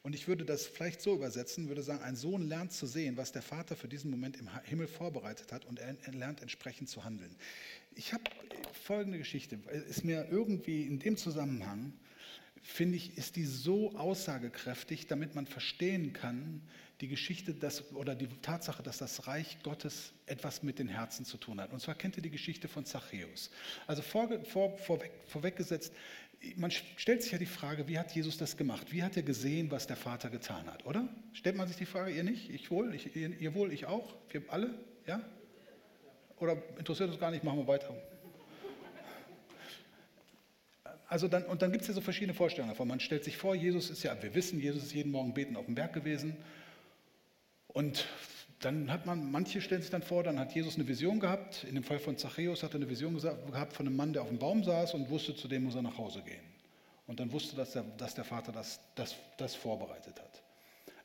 [0.01, 3.33] Und ich würde das vielleicht so übersetzen, würde sagen, ein Sohn lernt zu sehen, was
[3.33, 7.35] der Vater für diesen Moment im Himmel vorbereitet hat und er lernt entsprechend zu handeln.
[7.95, 8.23] Ich habe
[8.71, 11.93] folgende Geschichte, ist mir irgendwie in dem Zusammenhang,
[12.61, 16.61] finde ich, ist die so aussagekräftig, damit man verstehen kann,
[17.01, 21.37] die Geschichte dass, oder die Tatsache, dass das Reich Gottes etwas mit den Herzen zu
[21.37, 21.71] tun hat.
[21.71, 23.49] Und zwar kennt ihr die Geschichte von Zachäus.
[23.87, 25.93] Also vor, vor, vorweg, vorweggesetzt,
[26.55, 28.91] man stellt sich ja die Frage, wie hat Jesus das gemacht?
[28.91, 31.07] Wie hat er gesehen, was der Vater getan hat, oder?
[31.33, 34.15] Stellt man sich die Frage, ihr nicht, ich wohl, ich, ihr, ihr wohl, ich auch,
[34.29, 34.73] wir alle,
[35.05, 35.21] ja?
[36.37, 37.93] Oder interessiert uns gar nicht, machen wir weiter.
[41.07, 42.87] Also dann, und dann gibt es ja so verschiedene Vorstellungen davon.
[42.87, 45.65] Man stellt sich vor, Jesus ist ja, wir wissen, Jesus ist jeden Morgen beten auf
[45.65, 46.37] dem Berg gewesen.
[47.69, 48.05] Und
[48.59, 51.63] dann hat man, manche stellen sich dann vor, dann hat Jesus eine Vision gehabt.
[51.63, 54.27] In dem Fall von Zachäus hat er eine Vision gehabt von einem Mann, der auf
[54.27, 56.43] dem Baum saß und wusste, zu dem muss er nach Hause gehen.
[57.07, 60.43] Und dann wusste, dass der, dass der Vater das, das, das vorbereitet hat.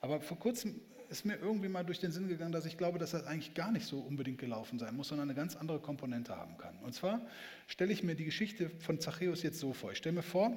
[0.00, 3.12] Aber vor kurzem ist mir irgendwie mal durch den Sinn gegangen, dass ich glaube, dass
[3.12, 6.58] das eigentlich gar nicht so unbedingt gelaufen sein muss, sondern eine ganz andere Komponente haben
[6.58, 6.76] kann.
[6.78, 7.20] Und zwar
[7.68, 9.92] stelle ich mir die Geschichte von Zachäus jetzt so vor.
[9.92, 10.52] Ich stelle mir vor,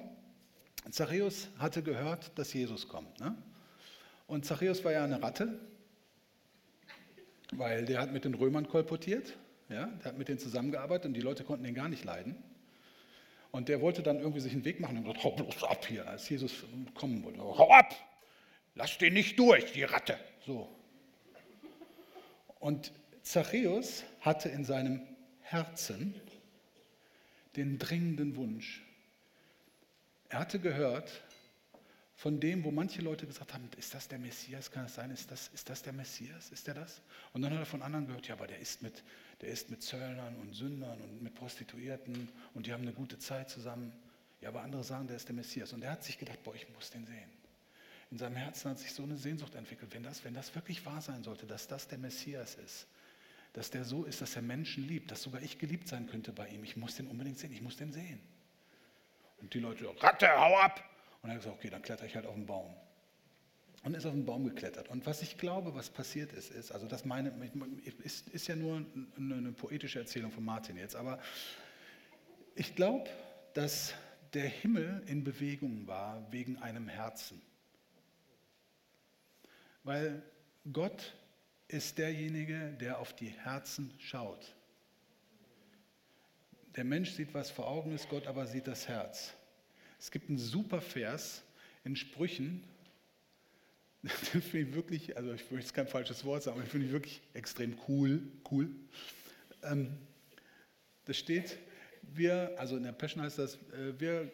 [0.89, 3.19] Zachäus hatte gehört, dass Jesus kommt.
[3.19, 3.35] Ne?
[4.25, 5.59] Und Zachäus war ja eine Ratte,
[7.51, 9.37] weil der hat mit den Römern kolportiert,
[9.69, 12.35] ja, der hat mit denen zusammengearbeitet und die Leute konnten ihn gar nicht leiden.
[13.51, 16.07] Und der wollte dann irgendwie sich einen Weg machen und gesagt, hau bloß ab hier,
[16.07, 17.39] als Jesus kommen wollte.
[17.39, 17.95] Hau ab,
[18.75, 20.17] lass den nicht durch, die Ratte.
[20.45, 20.69] So.
[22.59, 25.01] Und Zachäus hatte in seinem
[25.41, 26.13] Herzen
[27.55, 28.83] den dringenden Wunsch.
[30.29, 31.21] Er hatte gehört,
[32.17, 35.29] von dem, wo manche Leute gesagt haben, ist das der Messias, kann es sein, ist
[35.29, 36.99] das, ist das der Messias, ist der das?
[37.31, 39.03] Und dann hat er von anderen gehört, ja, aber der ist, mit,
[39.39, 43.51] der ist mit Zöllnern und Sündern und mit Prostituierten und die haben eine gute Zeit
[43.51, 43.93] zusammen.
[44.41, 45.73] Ja, aber andere sagen, der ist der Messias.
[45.73, 47.29] Und er hat sich gedacht, boah, ich muss den sehen.
[48.09, 51.01] In seinem Herzen hat sich so eine Sehnsucht entwickelt, wenn das, wenn das wirklich wahr
[51.01, 52.87] sein sollte, dass das der Messias ist,
[53.53, 56.47] dass der so ist, dass er Menschen liebt, dass sogar ich geliebt sein könnte bei
[56.47, 56.63] ihm.
[56.63, 58.19] Ich muss den unbedingt sehen, ich muss den sehen.
[59.39, 60.96] Und die Leute, Ratte, hau ab!
[61.27, 62.73] Und er hat gesagt, okay, dann kletter ich halt auf den Baum.
[63.83, 64.87] Und ist auf den Baum geklettert.
[64.87, 67.33] Und was ich glaube, was passiert ist, ist, also das meine,
[68.01, 68.85] ist, ist ja nur
[69.17, 71.19] eine, eine poetische Erzählung von Martin jetzt, aber
[72.55, 73.09] ich glaube,
[73.55, 73.93] dass
[74.33, 77.41] der Himmel in Bewegung war wegen einem Herzen.
[79.83, 80.23] Weil
[80.71, 81.13] Gott
[81.67, 84.55] ist derjenige, der auf die Herzen schaut.
[86.77, 89.33] Der Mensch sieht, was vor Augen ist, Gott aber sieht das Herz.
[89.99, 91.43] Es gibt einen super Vers
[91.83, 92.63] in Sprüchen,
[94.33, 96.87] den finde ich wirklich, also ich möchte jetzt kein falsches Wort sagen, aber ich finde
[96.87, 98.21] ich wirklich extrem cool.
[98.51, 98.69] cool.
[99.63, 99.97] Ähm,
[101.05, 101.57] das steht,
[102.01, 104.29] wir, also in der Passion heißt das, äh, wir äh,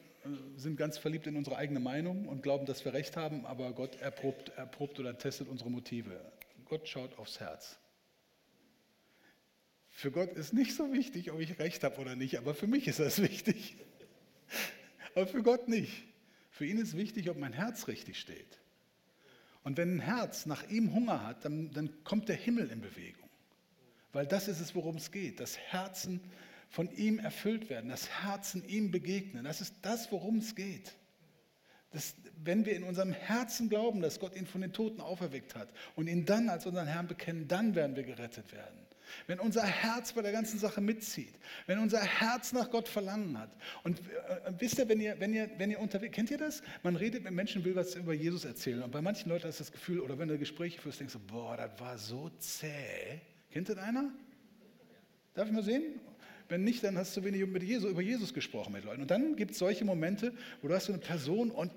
[0.57, 3.95] sind ganz verliebt in unsere eigene Meinung und glauben, dass wir recht haben, aber Gott
[4.01, 6.19] erprobt, erprobt oder testet unsere Motive.
[6.65, 7.77] Gott schaut aufs Herz.
[9.89, 12.87] Für Gott ist nicht so wichtig, ob ich recht habe oder nicht, aber für mich
[12.87, 13.77] ist das wichtig
[15.15, 16.03] aber für Gott nicht.
[16.51, 18.59] Für ihn ist wichtig, ob mein Herz richtig steht.
[19.63, 23.29] Und wenn ein Herz nach ihm Hunger hat, dann, dann kommt der Himmel in Bewegung.
[24.11, 25.39] Weil das ist es, worum es geht.
[25.39, 26.19] Das Herzen
[26.69, 29.45] von ihm erfüllt werden, das Herzen ihm begegnen.
[29.45, 30.93] Das ist das, worum es geht.
[31.91, 35.69] Das, wenn wir in unserem Herzen glauben, dass Gott ihn von den Toten auferweckt hat
[35.95, 38.79] und ihn dann als unseren Herrn bekennen, dann werden wir gerettet werden.
[39.27, 41.33] Wenn unser Herz bei der ganzen Sache mitzieht,
[41.67, 43.51] wenn unser Herz nach Gott verlangen hat.
[43.83, 46.61] Und äh, wisst ihr, wenn ihr, wenn ihr, wenn ihr unterwegs, kennt ihr das?
[46.83, 48.83] Man redet mit Menschen, will was über Jesus erzählen.
[48.83, 51.57] Und bei manchen Leuten ist das Gefühl, oder wenn du Gespräche führst, denkst du, boah,
[51.57, 53.21] das war so zäh.
[53.51, 54.11] Kennt das einer?
[55.33, 55.99] Darf ich mal sehen?
[56.49, 59.01] Wenn nicht, dann hast du wenig mit Jesus, über Jesus gesprochen mit Leuten.
[59.01, 61.71] Und dann gibt es solche Momente, wo du hast so eine Person und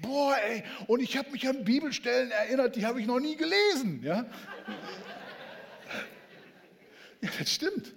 [0.00, 4.02] boah, ey, und ich habe mich an Bibelstellen erinnert, die habe ich noch nie gelesen.
[4.02, 4.26] Ja?
[7.20, 7.94] Ja, das stimmt.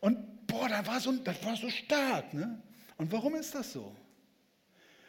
[0.00, 2.32] Und boah, das war so, das war so stark.
[2.34, 2.60] Ne?
[2.96, 3.94] Und warum ist das so?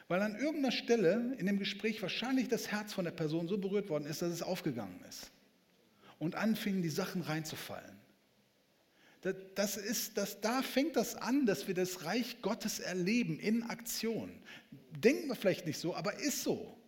[0.07, 3.89] Weil an irgendeiner Stelle in dem Gespräch wahrscheinlich das Herz von der Person so berührt
[3.89, 5.31] worden ist, dass es aufgegangen ist.
[6.19, 7.97] Und anfingen die Sachen reinzufallen.
[9.55, 14.31] Das ist, das, da fängt das an, dass wir das Reich Gottes erleben in Aktion.
[14.91, 16.80] Denken wir vielleicht nicht so, aber ist so.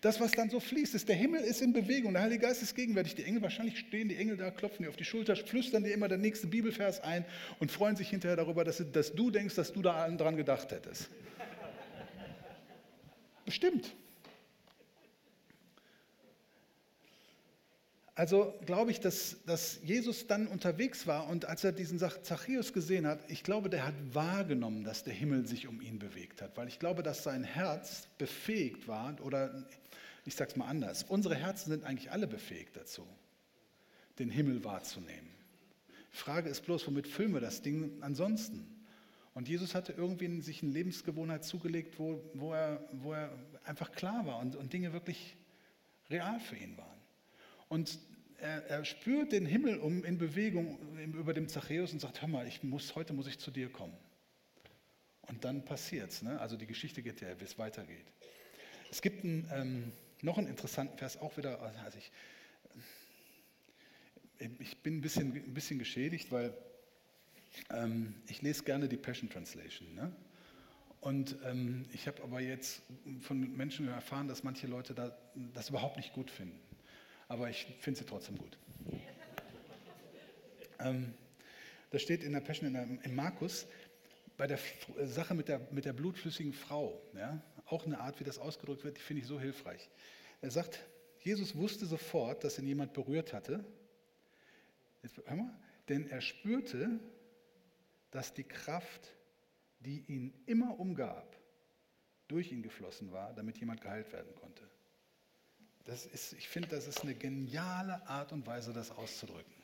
[0.00, 2.74] Das, was dann so fließt, ist, der Himmel ist in Bewegung, der Heilige Geist ist
[2.74, 3.16] gegenwärtig.
[3.16, 6.08] Die Engel, wahrscheinlich stehen die Engel da, klopfen dir auf die Schulter, flüstern dir immer
[6.08, 7.26] der nächste Bibelvers ein
[7.58, 11.10] und freuen sich hinterher darüber, dass, dass du denkst, dass du da dran gedacht hättest.
[13.44, 13.94] Bestimmt.
[18.14, 23.06] Also glaube ich, dass, dass Jesus dann unterwegs war und als er diesen Zachäus gesehen
[23.06, 26.68] hat, ich glaube, der hat wahrgenommen, dass der Himmel sich um ihn bewegt hat, weil
[26.68, 29.64] ich glaube, dass sein Herz befähigt war oder
[30.24, 33.06] ich sage es mal anders, unsere Herzen sind eigentlich alle befähigt dazu,
[34.18, 35.30] den Himmel wahrzunehmen.
[36.10, 38.66] Frage ist bloß, womit füllen wir das Ding ansonsten?
[39.32, 43.32] Und Jesus hatte irgendwie sich eine Lebensgewohnheit zugelegt, wo, wo, er, wo er
[43.64, 45.36] einfach klar war und, und Dinge wirklich
[46.10, 46.98] real für ihn waren.
[47.68, 47.98] Und
[48.38, 50.78] er, er, spürt den Himmel um in Bewegung
[51.14, 53.96] über dem Zachäus und sagt, hör mal, ich muss, heute muss ich zu dir kommen.
[55.28, 56.22] Und dann passiert es.
[56.22, 56.40] Ne?
[56.40, 58.06] Also die Geschichte geht ja, wie es weitergeht.
[58.90, 62.10] Es gibt einen, ähm, noch einen interessanten Vers, auch wieder, also ich,
[64.58, 66.52] ich bin ein bisschen, ein bisschen geschädigt, weil
[67.70, 69.94] ähm, ich lese gerne die Passion Translation.
[69.94, 70.12] Ne?
[71.00, 72.82] Und ähm, ich habe aber jetzt
[73.20, 75.16] von Menschen erfahren, dass manche Leute da,
[75.54, 76.60] das überhaupt nicht gut finden
[77.30, 78.58] aber ich finde sie trotzdem gut.
[80.80, 81.14] ähm,
[81.90, 83.66] das steht in der Passion in, der, in Markus
[84.36, 84.58] bei der
[85.04, 87.00] Sache mit der, mit der blutflüssigen Frau.
[87.14, 89.90] Ja, auch eine Art, wie das ausgedrückt wird, die finde ich so hilfreich.
[90.40, 90.80] Er sagt,
[91.20, 93.64] Jesus wusste sofort, dass ihn jemand berührt hatte.
[95.02, 96.98] Jetzt, hör mal, denn er spürte,
[98.10, 99.14] dass die Kraft,
[99.80, 101.36] die ihn immer umgab,
[102.28, 104.62] durch ihn geflossen war, damit jemand geheilt werden konnte.
[105.84, 109.60] Das ist, ich finde, das ist eine geniale Art und Weise, das auszudrücken.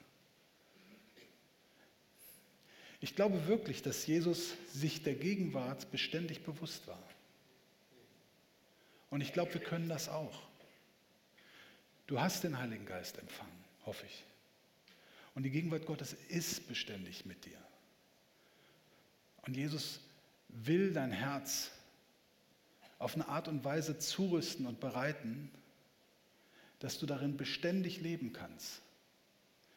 [3.01, 7.03] Ich glaube wirklich, dass Jesus sich der Gegenwart beständig bewusst war.
[9.11, 10.43] Und ich glaube, wir können das auch.
[12.07, 14.25] Du hast den Heiligen Geist empfangen, hoffe ich.
[15.35, 17.59] Und die Gegenwart Gottes ist beständig mit dir.
[19.47, 20.01] Und Jesus
[20.49, 21.71] will dein Herz
[22.99, 25.51] auf eine Art und Weise zurüsten und bereiten,
[26.79, 28.81] dass du darin beständig leben kannst.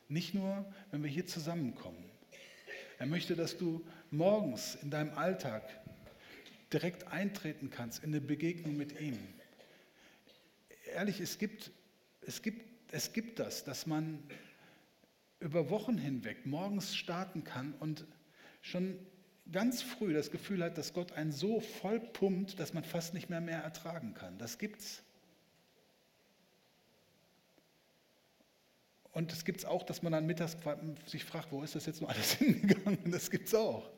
[0.08, 2.04] Nicht nur, wenn wir hier zusammenkommen.
[2.98, 5.64] Er möchte, dass du morgens in deinem Alltag
[6.74, 9.18] direkt eintreten kannst in eine Begegnung mit ihm.
[10.94, 11.72] Ehrlich, es gibt,
[12.22, 14.24] es gibt, es gibt das, dass man
[15.40, 18.06] über Wochen hinweg morgens starten kann und
[18.62, 19.00] schon
[19.52, 23.30] ganz früh das Gefühl hat, dass Gott einen so voll pumpt, dass man fast nicht
[23.30, 24.38] mehr mehr ertragen kann.
[24.38, 25.02] Das gibt's.
[29.12, 30.56] Und es gibt es auch, dass man dann mittags
[31.06, 33.12] sich fragt, wo ist das jetzt noch alles hingegangen?
[33.12, 33.90] Das gibt es auch.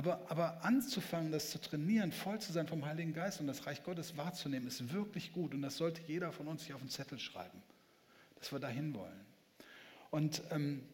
[0.00, 3.82] Aber, aber anzufangen, das zu trainieren, voll zu sein vom Heiligen Geist und das Reich
[3.82, 5.52] Gottes wahrzunehmen, ist wirklich gut.
[5.52, 7.62] Und das sollte jeder von uns sich auf den Zettel schreiben,
[8.38, 9.20] dass wir dahin wollen.
[10.10, 10.88] Und ähm,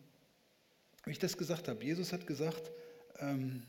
[1.05, 2.73] wie ich das gesagt habe, Jesus hat gesagt,
[3.21, 3.63] ähm,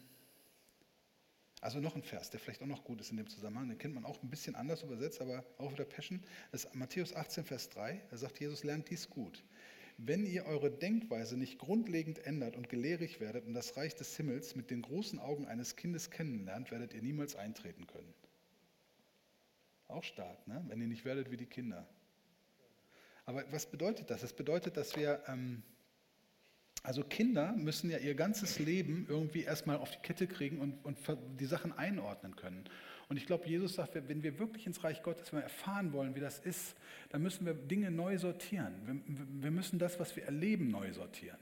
[1.62, 3.94] also noch ein Vers, der vielleicht auch noch gut ist in dem Zusammenhang, den kennt
[3.94, 6.20] man auch ein bisschen anders übersetzt, aber auch wieder Passion.
[6.52, 8.02] Das ist Matthäus 18, Vers 3.
[8.10, 9.44] Da sagt Jesus, lernt dies gut.
[9.98, 14.56] Wenn ihr eure Denkweise nicht grundlegend ändert und gelehrig werdet und das Reich des Himmels
[14.56, 18.14] mit den großen Augen eines Kindes kennenlernt, werdet ihr niemals eintreten können.
[19.88, 20.64] Auch stark, ne?
[20.68, 21.88] wenn ihr nicht werdet wie die Kinder.
[23.26, 24.22] Aber was bedeutet das?
[24.22, 25.64] Das bedeutet, dass wir ähm,
[26.88, 30.98] also Kinder müssen ja ihr ganzes Leben irgendwie erstmal auf die Kette kriegen und, und
[31.38, 32.64] die Sachen einordnen können.
[33.10, 36.20] Und ich glaube, Jesus sagt, wenn wir wirklich ins Reich Gottes wenn erfahren wollen, wie
[36.20, 36.76] das ist,
[37.10, 38.74] dann müssen wir Dinge neu sortieren.
[38.86, 41.40] Wir, wir müssen das, was wir erleben, neu sortieren.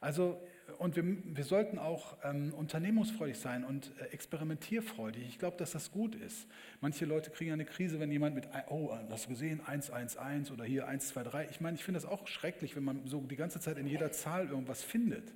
[0.00, 0.40] Also
[0.78, 5.26] und wir, wir sollten auch ähm, unternehmungsfreudig sein und äh, experimentierfreudig.
[5.26, 6.46] Ich glaube, dass das gut ist.
[6.80, 10.86] Manche Leute kriegen eine Krise, wenn jemand mit, oh, hast du gesehen, 111 oder hier
[10.86, 11.50] 123.
[11.50, 14.12] Ich meine, ich finde das auch schrecklich, wenn man so die ganze Zeit in jeder
[14.12, 15.32] Zahl irgendwas findet.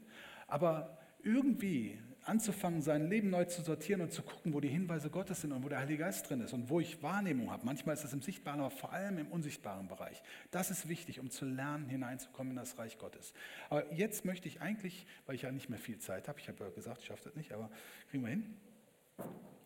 [0.47, 1.99] Aber irgendwie
[2.31, 5.65] anzufangen, sein Leben neu zu sortieren und zu gucken, wo die Hinweise Gottes sind und
[5.65, 7.67] wo der Heilige Geist drin ist und wo ich Wahrnehmung habe.
[7.67, 10.23] Manchmal ist das im sichtbaren, aber vor allem im unsichtbaren Bereich.
[10.51, 13.35] Das ist wichtig, um zu lernen, hineinzukommen in das Reich Gottes.
[13.69, 16.65] Aber jetzt möchte ich eigentlich, weil ich ja nicht mehr viel Zeit habe, ich habe
[16.65, 17.71] ja gesagt, ich schaffe das nicht, aber
[18.11, 18.57] kriegen wir hin.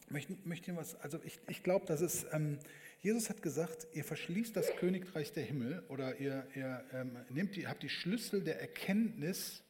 [0.09, 2.59] Möchte, möchte was, also ich, ich glaube, dass es, ähm,
[3.01, 7.67] Jesus hat gesagt, ihr verschließt das Königreich der Himmel oder ihr, ihr ähm, nehmt die,
[7.67, 9.63] habt die Schlüssel der Erkenntnis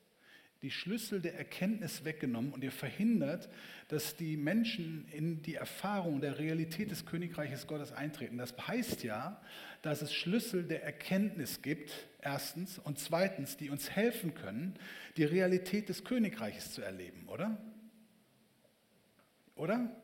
[0.65, 3.51] die Schlüssel der Erkenntnis weggenommen und ihr verhindert,
[3.89, 8.39] dass die Menschen in die Erfahrung der Realität des Königreiches Gottes eintreten.
[8.39, 9.43] Das heißt ja,
[9.83, 14.79] dass es Schlüssel der Erkenntnis gibt, erstens, und zweitens, die uns helfen können,
[15.19, 17.59] die Realität des Königreiches zu erleben, oder?
[19.57, 19.95] Oder?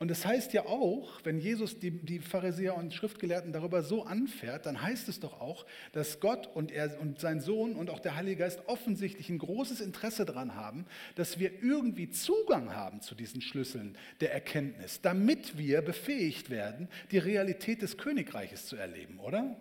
[0.00, 4.64] Und das heißt ja auch, wenn Jesus die, die Pharisäer und Schriftgelehrten darüber so anfährt,
[4.64, 8.16] dann heißt es doch auch, dass Gott und, er, und sein Sohn und auch der
[8.16, 10.86] Heilige Geist offensichtlich ein großes Interesse daran haben,
[11.16, 17.18] dass wir irgendwie Zugang haben zu diesen Schlüsseln der Erkenntnis, damit wir befähigt werden, die
[17.18, 19.54] Realität des Königreiches zu erleben, oder?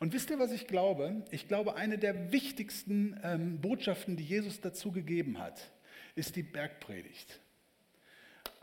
[0.00, 1.22] Und wisst ihr, was ich glaube?
[1.30, 5.70] Ich glaube, eine der wichtigsten ähm, Botschaften, die Jesus dazu gegeben hat,
[6.16, 7.40] ist die Bergpredigt.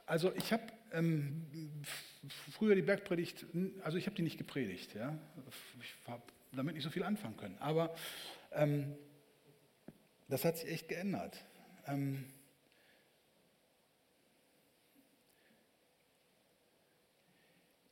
[0.05, 1.45] Also ich habe ähm,
[2.51, 3.45] früher die Bergpredigt,
[3.83, 5.17] also ich habe die nicht gepredigt, ja.
[5.81, 7.57] Ich habe damit nicht so viel anfangen können.
[7.59, 7.95] Aber
[8.51, 8.95] ähm,
[10.27, 11.37] das hat sich echt geändert.
[11.87, 12.25] Ähm,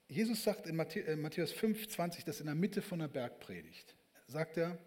[0.07, 3.95] Jesus sagt in äh, Matthäus 5, 20, das in der Mitte von der Bergpredigt,
[4.27, 4.77] sagt er,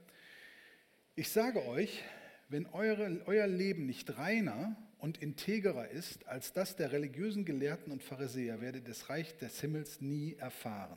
[1.16, 2.02] ich sage euch,
[2.48, 8.02] wenn eure, euer Leben nicht reiner und integrer ist als das der religiösen Gelehrten und
[8.02, 10.96] Pharisäer, werdet das Reich des Himmels nie erfahren.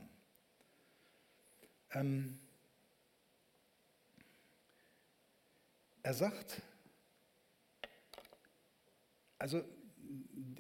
[1.92, 2.40] Ähm,
[6.04, 6.62] er sagt,
[9.38, 9.62] also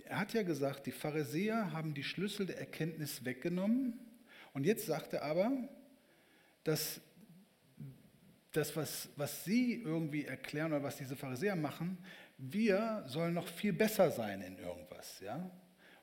[0.03, 3.97] er hat ja gesagt, die Pharisäer haben die Schlüssel der Erkenntnis weggenommen
[4.51, 5.53] und jetzt sagt er aber,
[6.65, 6.99] dass
[8.51, 11.97] das, was, was sie irgendwie erklären oder was diese Pharisäer machen,
[12.37, 15.19] wir sollen noch viel besser sein in irgendwas.
[15.19, 15.49] Ja?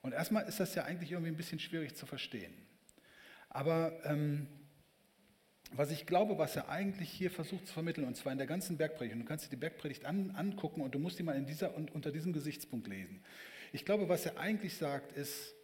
[0.03, 2.55] Und erstmal ist das ja eigentlich irgendwie ein bisschen schwierig zu verstehen.
[3.49, 4.49] Aber ähm,
[5.73, 8.77] was ich glaube, was er eigentlich hier versucht zu vermitteln, und zwar in der ganzen
[8.77, 11.47] Bergpredigt, und du kannst dir die Bergpredigt an, angucken und du musst die mal in
[11.47, 13.23] dieser, unter diesem Gesichtspunkt lesen.
[13.73, 15.55] Ich glaube, was er eigentlich sagt, ist,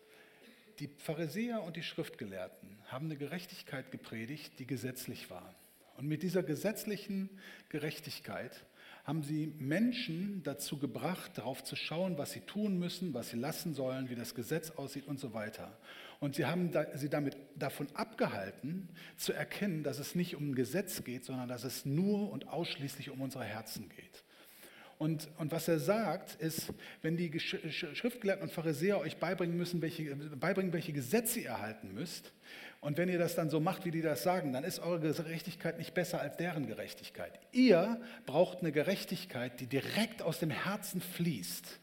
[0.79, 5.55] die Pharisäer und die Schriftgelehrten haben eine Gerechtigkeit gepredigt, die gesetzlich war.
[5.97, 7.29] Und mit dieser gesetzlichen
[7.69, 8.65] Gerechtigkeit
[9.11, 13.75] haben sie Menschen dazu gebracht, darauf zu schauen, was sie tun müssen, was sie lassen
[13.75, 15.77] sollen, wie das Gesetz aussieht und so weiter.
[16.21, 21.03] Und sie haben sie damit davon abgehalten, zu erkennen, dass es nicht um ein Gesetz
[21.03, 24.23] geht, sondern dass es nur und ausschließlich um unsere Herzen geht.
[24.97, 30.15] Und, und was er sagt, ist, wenn die Schriftgelehrten und Pharisäer euch beibringen müssen, welche,
[30.15, 32.33] beibringen, welche Gesetze ihr erhalten müsst,
[32.81, 35.79] und wenn ihr das dann so macht, wie die das sagen, dann ist eure Gerechtigkeit
[35.79, 37.39] nicht besser als deren Gerechtigkeit.
[37.53, 41.79] Ihr braucht eine Gerechtigkeit, die direkt aus dem Herzen fließt,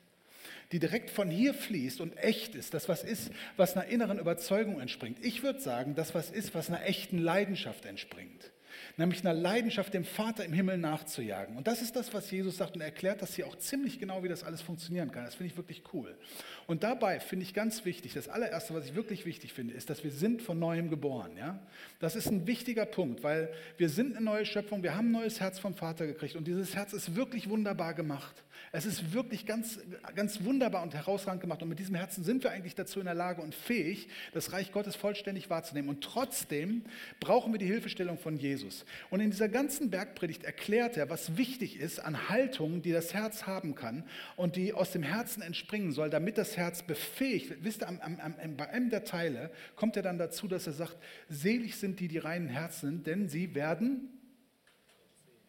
[0.72, 4.80] die direkt von hier fließt und echt ist, das was ist, was einer inneren Überzeugung
[4.80, 5.24] entspringt.
[5.24, 8.52] Ich würde sagen, das was ist, was einer echten Leidenschaft entspringt
[8.98, 11.56] nämlich einer Leidenschaft, dem Vater im Himmel nachzujagen.
[11.56, 14.28] Und das ist das, was Jesus sagt und erklärt das hier auch ziemlich genau, wie
[14.28, 15.24] das alles funktionieren kann.
[15.24, 16.18] Das finde ich wirklich cool.
[16.66, 20.04] Und dabei finde ich ganz wichtig, das allererste, was ich wirklich wichtig finde, ist, dass
[20.04, 21.38] wir sind von neuem geboren.
[21.38, 21.60] Ja?
[22.00, 25.40] Das ist ein wichtiger Punkt, weil wir sind eine neue Schöpfung, wir haben ein neues
[25.40, 28.44] Herz vom Vater gekriegt und dieses Herz ist wirklich wunderbar gemacht.
[28.72, 29.80] Es ist wirklich ganz,
[30.14, 33.14] ganz wunderbar und herausragend gemacht und mit diesem Herzen sind wir eigentlich dazu in der
[33.14, 35.90] Lage und fähig, das Reich Gottes vollständig wahrzunehmen.
[35.90, 36.84] Und trotzdem
[37.20, 38.86] brauchen wir die Hilfestellung von Jesus.
[39.10, 43.48] Und in dieser ganzen Bergpredigt erklärt er, was wichtig ist an Haltung, die das Herz
[43.48, 44.04] haben kann
[44.36, 47.64] und die aus dem Herzen entspringen soll, damit das Herz befähigt wird.
[47.64, 50.74] Wisst ihr, am, am, am, bei einem der Teile kommt er dann dazu, dass er
[50.74, 50.98] sagt,
[51.30, 54.10] selig sind die, die reinen Herzen sind, denn sie werden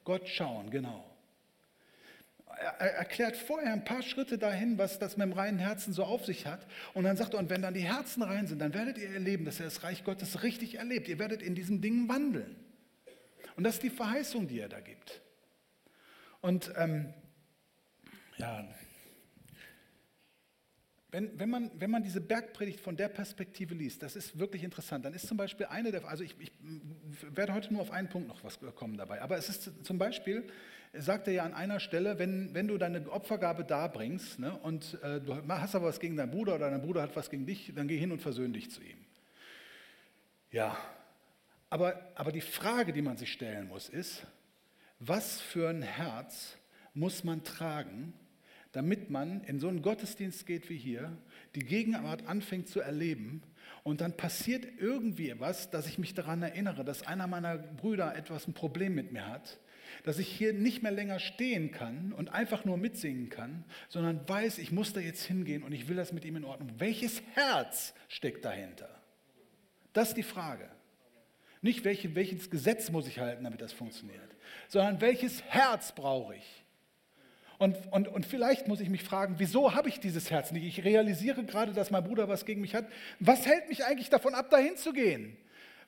[0.04, 1.07] Gott schauen, genau.
[2.60, 6.24] Er erklärt vorher ein paar Schritte dahin, was das mit dem reinen Herzen so auf
[6.24, 6.66] sich hat.
[6.94, 9.44] Und dann sagt er, und wenn dann die Herzen rein sind, dann werdet ihr erleben,
[9.44, 11.08] dass ihr das Reich Gottes richtig erlebt.
[11.08, 12.56] Ihr werdet in diesen Dingen wandeln.
[13.56, 15.20] Und das ist die Verheißung, die er da gibt.
[16.40, 17.12] Und ähm,
[18.36, 18.68] ja,
[21.10, 25.04] wenn, wenn, man, wenn man diese Bergpredigt von der Perspektive liest, das ist wirklich interessant,
[25.04, 26.52] dann ist zum Beispiel eine der, also ich, ich
[27.34, 30.46] werde heute nur auf einen Punkt noch was kommen dabei, aber es ist zum Beispiel,
[30.92, 35.20] sagt er ja an einer Stelle, wenn, wenn du deine Opfergabe darbringst ne, und äh,
[35.20, 37.88] du hast aber was gegen deinen Bruder oder dein Bruder hat was gegen dich, dann
[37.88, 38.98] geh hin und versöhn dich zu ihm.
[40.50, 40.76] Ja,
[41.70, 44.26] aber, aber die Frage, die man sich stellen muss, ist,
[44.98, 46.56] was für ein Herz
[46.94, 48.14] muss man tragen,
[48.72, 51.16] damit man in so einen Gottesdienst geht wie hier,
[51.54, 53.42] die Gegenwart anfängt zu erleben
[53.82, 58.46] und dann passiert irgendwie was, dass ich mich daran erinnere, dass einer meiner Brüder etwas
[58.46, 59.58] ein Problem mit mir hat,
[60.04, 64.58] dass ich hier nicht mehr länger stehen kann und einfach nur mitsingen kann, sondern weiß,
[64.58, 66.70] ich muss da jetzt hingehen und ich will das mit ihm in Ordnung.
[66.78, 68.88] Welches Herz steckt dahinter?
[69.92, 70.68] Das ist die Frage.
[71.60, 74.36] Nicht welche, welches Gesetz muss ich halten, damit das funktioniert,
[74.68, 76.64] sondern welches Herz brauche ich?
[77.58, 80.64] Und, und, und vielleicht muss ich mich fragen, wieso habe ich dieses Herz nicht?
[80.64, 82.86] Ich realisiere gerade, dass mein Bruder was gegen mich hat.
[83.18, 85.36] Was hält mich eigentlich davon ab, dahin zu gehen?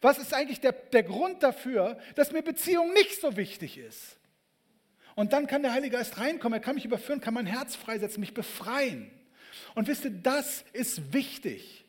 [0.00, 4.16] Was ist eigentlich der, der Grund dafür, dass mir Beziehung nicht so wichtig ist?
[5.14, 8.20] Und dann kann der Heilige Geist reinkommen, er kann mich überführen, kann mein Herz freisetzen,
[8.20, 9.10] mich befreien.
[9.74, 11.79] Und wisst ihr, das ist wichtig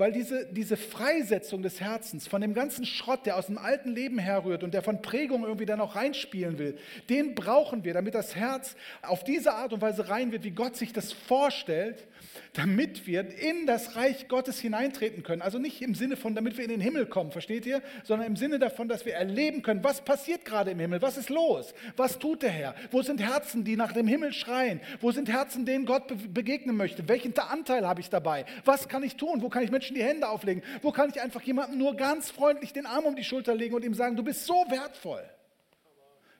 [0.00, 4.18] weil diese, diese Freisetzung des Herzens von dem ganzen Schrott, der aus dem alten Leben
[4.18, 6.78] herrührt und der von Prägung irgendwie dann auch reinspielen will,
[7.10, 10.74] den brauchen wir, damit das Herz auf diese Art und Weise rein wird, wie Gott
[10.74, 12.06] sich das vorstellt,
[12.54, 15.42] damit wir in das Reich Gottes hineintreten können.
[15.42, 17.82] Also nicht im Sinne von, damit wir in den Himmel kommen, versteht ihr?
[18.02, 21.28] Sondern im Sinne davon, dass wir erleben können, was passiert gerade im Himmel, was ist
[21.28, 25.28] los, was tut der Herr, wo sind Herzen, die nach dem Himmel schreien, wo sind
[25.28, 29.48] Herzen, denen Gott begegnen möchte, welchen Anteil habe ich dabei, was kann ich tun, wo
[29.48, 30.62] kann ich Menschen Menschen die Hände auflegen?
[30.82, 33.84] Wo kann ich einfach jemandem nur ganz freundlich den Arm um die Schulter legen und
[33.84, 35.28] ihm sagen, du bist so wertvoll?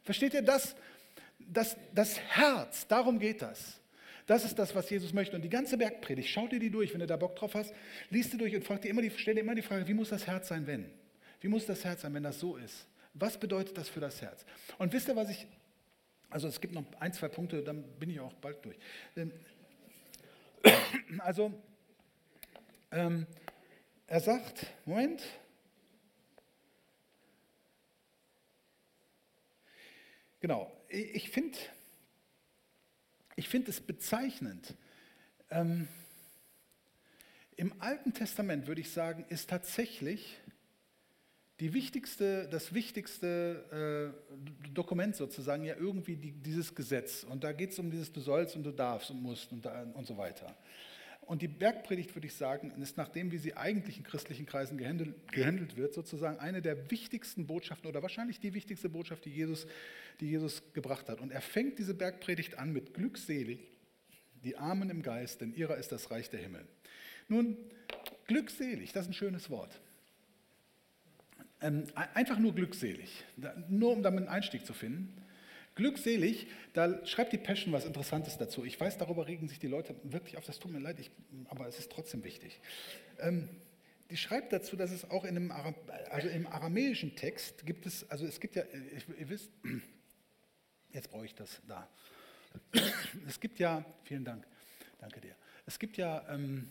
[0.03, 0.75] Versteht ihr das?
[1.39, 3.81] Das, das Herz, darum geht das.
[4.27, 5.35] Das ist das, was Jesus möchte.
[5.35, 7.75] Und die ganze Bergpredigt, schau dir die durch, wenn du da Bock drauf hast,
[8.11, 10.11] liest du durch und frag dir immer die, stell dir immer die Frage, wie muss
[10.11, 10.89] das Herz sein, wenn?
[11.41, 12.87] Wie muss das Herz sein, wenn das so ist?
[13.15, 14.45] Was bedeutet das für das Herz?
[14.79, 15.49] Und wisst ihr, was ich,
[16.29, 18.77] also es gibt noch ein, zwei Punkte, dann bin ich auch bald durch.
[19.17, 19.33] Ähm,
[21.19, 21.53] also
[22.91, 23.27] ähm,
[24.07, 25.23] er sagt, Moment,
[30.41, 31.59] genau, ich finde
[33.41, 34.75] ich find es bezeichnend.
[35.51, 35.89] Ähm,
[37.57, 40.39] Im Alten Testament würde ich sagen, ist tatsächlich
[41.59, 47.25] die wichtigste, das wichtigste äh, Dokument sozusagen ja irgendwie die, dieses Gesetz.
[47.25, 50.07] Und da geht es um dieses Du sollst und du darfst und musst und, und
[50.07, 50.55] so weiter.
[51.21, 55.15] Und die Bergpredigt, würde ich sagen, ist nachdem, wie sie eigentlich in christlichen Kreisen gehandelt,
[55.33, 59.67] gehandelt wird, sozusagen eine der wichtigsten Botschaften oder wahrscheinlich die wichtigste Botschaft, die Jesus,
[60.19, 61.21] die Jesus gebracht hat.
[61.21, 63.61] Und er fängt diese Bergpredigt an mit glückselig,
[64.43, 66.67] die Armen im Geist, denn ihrer ist das Reich der Himmel.
[67.29, 67.57] Nun,
[68.27, 69.81] glückselig, das ist ein schönes Wort.
[71.61, 73.25] Ähm, einfach nur glückselig,
[73.69, 75.15] nur um damit einen Einstieg zu finden.
[75.75, 78.65] Glückselig, da schreibt die Passion was Interessantes dazu.
[78.65, 81.11] Ich weiß, darüber regen sich die Leute wirklich auf, das tut mir leid, ich,
[81.49, 82.61] aber es ist trotzdem wichtig.
[83.21, 83.49] Ähm,
[84.11, 85.75] die schreibt dazu, dass es auch in einem Ara
[86.11, 88.65] also im aramäischen Text gibt es, also es gibt ja,
[89.19, 89.51] ihr wisst,
[90.93, 91.89] jetzt brauche ich das da.
[93.29, 94.45] Es gibt ja, vielen Dank,
[94.99, 95.37] danke dir.
[95.67, 96.69] Es gibt ja ähm,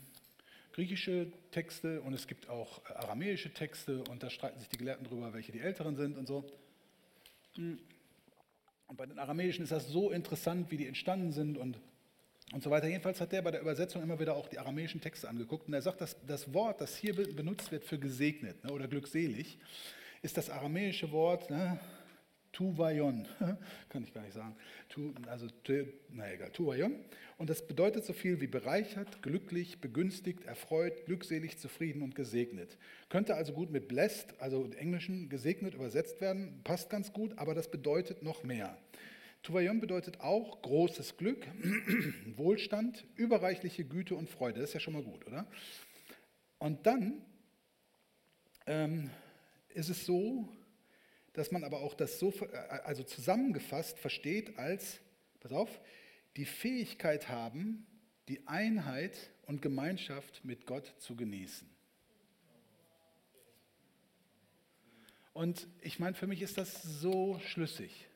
[0.73, 5.33] griechische Texte und es gibt auch aramäische Texte und da streiten sich die Gelehrten darüber,
[5.33, 6.45] welche die älteren sind und so.
[7.55, 7.79] Hm.
[8.89, 11.77] Und bei den Aramäischen ist das so interessant, wie die entstanden sind und,
[12.51, 12.87] und so weiter.
[12.87, 15.83] Jedenfalls hat der bei der Übersetzung immer wieder auch die aramäischen Texte angeguckt und er
[15.83, 19.59] sagt, dass das Wort, das hier benutzt wird für gesegnet ne, oder glückselig,
[20.23, 21.79] ist das aramäische Wort ne,
[22.51, 23.27] Tuvayon,
[23.89, 24.55] kann ich gar nicht sagen,
[24.89, 25.47] tu, also,
[26.09, 26.95] na egal, Tuvayon.
[27.37, 32.77] Und das bedeutet so viel wie bereichert, glücklich, begünstigt, erfreut, glückselig, zufrieden und gesegnet.
[33.07, 37.53] Könnte also gut mit blessed, also im Englischen gesegnet übersetzt werden, passt ganz gut, aber
[37.53, 38.77] das bedeutet noch mehr.
[39.43, 41.47] Tuvayon bedeutet auch großes Glück,
[42.35, 44.59] Wohlstand, überreichliche Güte und Freude.
[44.59, 45.47] Das ist ja schon mal gut, oder?
[46.57, 47.21] Und dann
[48.65, 49.09] ähm,
[49.69, 50.49] ist es so,
[51.34, 54.99] dass man aber auch das so, äh, also zusammengefasst versteht als,
[55.39, 55.80] pass auf,
[56.36, 57.86] die Fähigkeit haben,
[58.27, 61.69] die Einheit und Gemeinschaft mit Gott zu genießen.
[65.34, 68.09] Und ich meine, für mich ist das so schlüssig.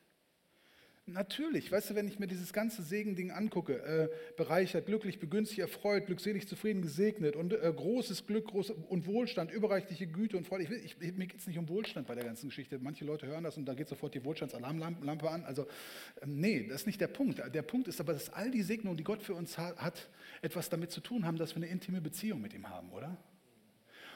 [1.06, 6.06] Natürlich, weißt du, wenn ich mir dieses ganze Segen-Ding angucke, äh, bereichert, glücklich, begünstigt, erfreut,
[6.06, 10.64] glückselig, zufrieden, gesegnet und äh, großes Glück groß, und Wohlstand, überreichliche Güte und Freude.
[10.64, 12.78] Ich ich, mir geht es nicht um Wohlstand bei der ganzen Geschichte.
[12.78, 15.44] Manche Leute hören das und da geht sofort die Wohlstandsalarmlampe an.
[15.44, 15.66] Also,
[16.22, 17.42] ähm, nee, das ist nicht der Punkt.
[17.54, 20.08] Der Punkt ist aber, dass all die Segnungen, die Gott für uns hat, hat,
[20.40, 23.14] etwas damit zu tun haben, dass wir eine intime Beziehung mit ihm haben, oder?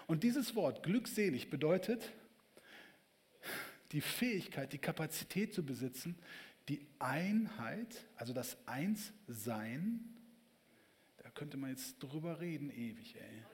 [0.06, 2.10] Und dieses Wort glückselig bedeutet,
[3.92, 6.16] die Fähigkeit, die Kapazität zu besitzen,
[6.68, 10.14] die Einheit, also das Einssein,
[11.16, 13.44] da könnte man jetzt drüber reden, ewig, ey.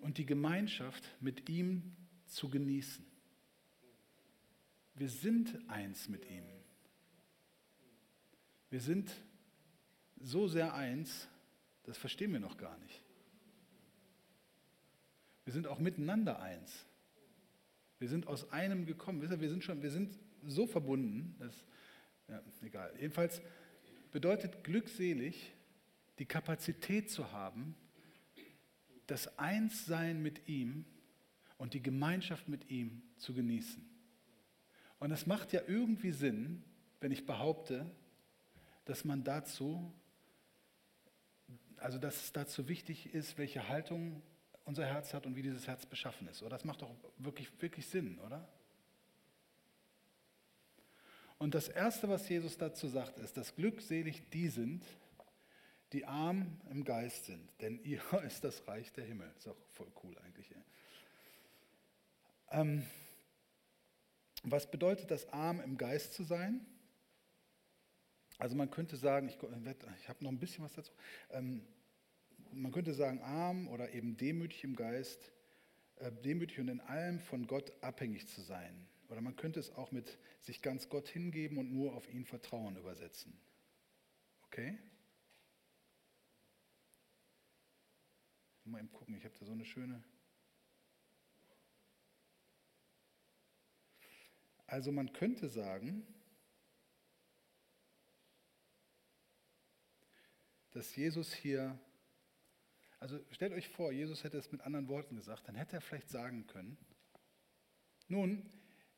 [0.00, 3.06] Und die Gemeinschaft mit ihm zu genießen.
[4.96, 6.44] Wir sind eins mit ihm.
[8.68, 9.10] Wir sind
[10.20, 11.28] so sehr eins,
[11.84, 13.02] das verstehen wir noch gar nicht.
[15.44, 16.86] Wir sind auch miteinander eins.
[17.98, 19.20] Wir sind aus einem gekommen.
[19.22, 21.64] Wisst ihr, wir sind schon, wir sind so verbunden, dass,
[22.28, 22.92] ja, egal.
[22.98, 23.40] Jedenfalls
[24.12, 25.52] bedeutet glückselig,
[26.18, 27.74] die Kapazität zu haben,
[29.06, 30.84] das Einssein mit ihm
[31.58, 33.84] und die Gemeinschaft mit ihm zu genießen.
[34.98, 36.62] Und es macht ja irgendwie Sinn,
[37.00, 37.90] wenn ich behaupte,
[38.84, 39.92] dass man dazu,
[41.76, 44.22] also dass es dazu wichtig ist, welche Haltung
[44.64, 46.42] unser Herz hat und wie dieses Herz beschaffen ist.
[46.42, 48.48] Oder das macht doch wirklich, wirklich Sinn, oder?
[51.38, 54.84] Und das Erste, was Jesus dazu sagt, ist, dass glückselig die sind,
[55.92, 59.30] die arm im Geist sind, denn ihr ist das Reich der Himmel.
[59.36, 60.54] Ist auch voll cool eigentlich.
[62.50, 62.84] Ähm,
[64.42, 66.64] was bedeutet das, arm im Geist zu sein?
[68.38, 70.92] Also man könnte sagen, ich, ich habe noch ein bisschen was dazu.
[71.30, 71.66] Ähm,
[72.52, 75.32] man könnte sagen, arm oder eben demütig im Geist,
[75.96, 78.88] äh, demütig und in allem von Gott abhängig zu sein.
[79.08, 82.76] Oder man könnte es auch mit sich ganz Gott hingeben und nur auf ihn vertrauen
[82.76, 83.38] übersetzen.
[84.46, 84.78] Okay?
[88.64, 90.02] Mal eben gucken, ich habe da so eine schöne.
[94.66, 96.06] Also man könnte sagen,
[100.70, 101.78] dass Jesus hier
[103.04, 106.08] also stellt euch vor, Jesus hätte es mit anderen Worten gesagt, dann hätte er vielleicht
[106.08, 106.78] sagen können,
[108.08, 108.48] nun,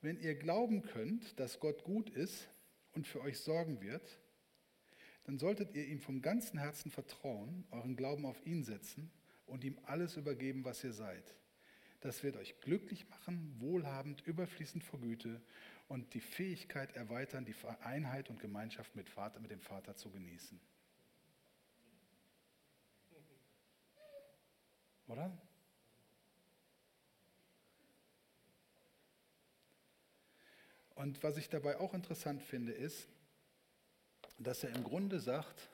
[0.00, 2.48] wenn ihr glauben könnt, dass Gott gut ist
[2.92, 4.20] und für euch sorgen wird,
[5.24, 9.10] dann solltet ihr ihm vom ganzen Herzen vertrauen, euren Glauben auf ihn setzen
[9.44, 11.34] und ihm alles übergeben, was ihr seid.
[11.98, 15.42] Das wird euch glücklich machen, wohlhabend, überfließend vor Güte
[15.88, 20.60] und die Fähigkeit erweitern, die Einheit und Gemeinschaft mit, Vater, mit dem Vater zu genießen.
[25.08, 25.30] Oder?
[30.94, 33.08] Und was ich dabei auch interessant finde, ist,
[34.38, 35.68] dass er im Grunde sagt,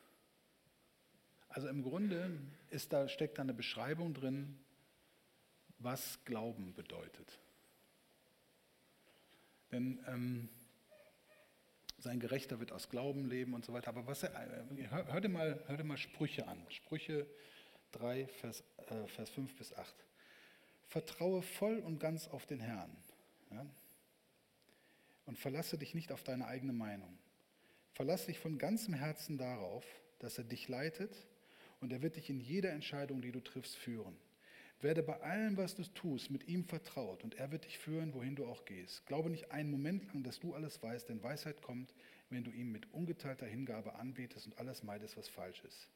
[1.49, 2.39] also im Grunde
[2.71, 4.59] ist da, steckt da eine Beschreibung drin,
[5.79, 7.39] was Glauben bedeutet.
[9.71, 10.49] Denn ähm,
[11.99, 13.89] sein Gerechter wird aus Glauben leben und so weiter.
[13.89, 16.65] Aber was er, äh, hör, hör, dir mal, hör dir mal Sprüche an.
[16.69, 17.27] Sprüche
[17.93, 19.95] 3, Vers, äh, Vers 5 bis 8.
[20.89, 22.95] Vertraue voll und ganz auf den Herrn
[23.51, 23.65] ja?
[25.27, 27.19] und verlasse dich nicht auf deine eigene Meinung.
[27.95, 29.85] Verlasse dich von ganzem Herzen darauf,
[30.19, 31.27] dass er dich leitet
[31.81, 34.17] und er wird dich in jeder Entscheidung, die du triffst, führen.
[34.81, 38.35] Werde bei allem, was du tust, mit ihm vertraut und er wird dich führen, wohin
[38.35, 39.07] du auch gehst.
[39.07, 41.95] Glaube nicht einen Moment lang, dass du alles weißt, denn Weisheit kommt,
[42.31, 45.89] wenn du ihm mit ungeteilter Hingabe anbetest und alles meidest, was falsch ist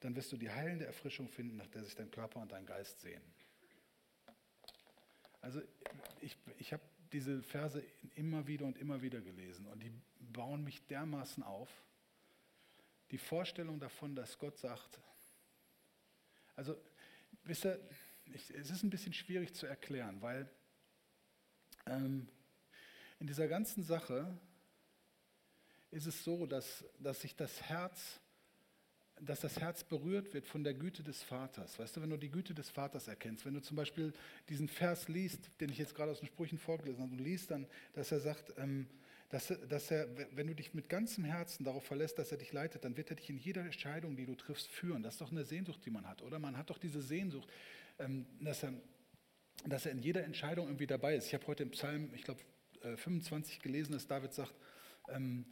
[0.00, 3.00] dann wirst du die heilende Erfrischung finden, nach der sich dein Körper und dein Geist
[3.00, 3.22] sehen.
[5.40, 5.62] Also
[6.20, 6.82] ich, ich habe
[7.12, 7.82] diese Verse
[8.14, 9.92] immer wieder und immer wieder gelesen und die
[10.32, 11.70] bauen mich dermaßen auf.
[13.10, 15.00] Die Vorstellung davon, dass Gott sagt,
[16.56, 16.76] also
[17.44, 17.80] wisst ihr,
[18.32, 20.48] ich, es ist ein bisschen schwierig zu erklären, weil
[21.86, 22.28] ähm,
[23.18, 24.38] in dieser ganzen Sache
[25.90, 28.20] ist es so, dass, dass sich das Herz
[29.22, 31.78] dass das Herz berührt wird von der Güte des Vaters.
[31.78, 34.12] Weißt du, wenn du die Güte des Vaters erkennst, wenn du zum Beispiel
[34.48, 37.66] diesen Vers liest, den ich jetzt gerade aus den Sprüchen vorgelesen habe, du liest dann,
[37.92, 38.86] dass er sagt, ähm,
[39.28, 42.84] dass, dass er, wenn du dich mit ganzem Herzen darauf verlässt, dass er dich leitet,
[42.84, 45.02] dann wird er dich in jeder Entscheidung, die du triffst, führen.
[45.02, 46.38] Das ist doch eine Sehnsucht, die man hat, oder?
[46.38, 47.48] Man hat doch diese Sehnsucht,
[47.98, 48.72] ähm, dass, er,
[49.66, 51.26] dass er in jeder Entscheidung irgendwie dabei ist.
[51.26, 52.40] Ich habe heute im Psalm, ich glaube,
[52.96, 54.54] 25 gelesen, dass David sagt,
[55.08, 55.44] ähm,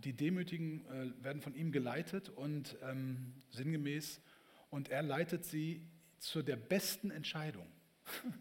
[0.00, 4.20] die Demütigen äh, werden von ihm geleitet und ähm, sinngemäß,
[4.70, 5.86] und er leitet sie
[6.18, 7.66] zu der besten Entscheidung.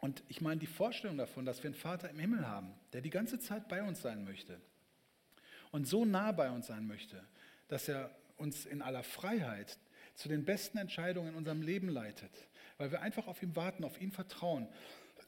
[0.00, 3.10] Und ich meine die Vorstellung davon, dass wir einen Vater im Himmel haben, der die
[3.10, 4.60] ganze Zeit bei uns sein möchte
[5.72, 7.22] und so nah bei uns sein möchte,
[7.66, 9.76] dass er uns in aller Freiheit
[10.14, 12.30] zu den besten Entscheidungen in unserem Leben leitet,
[12.76, 14.68] weil wir einfach auf ihn warten, auf ihn vertrauen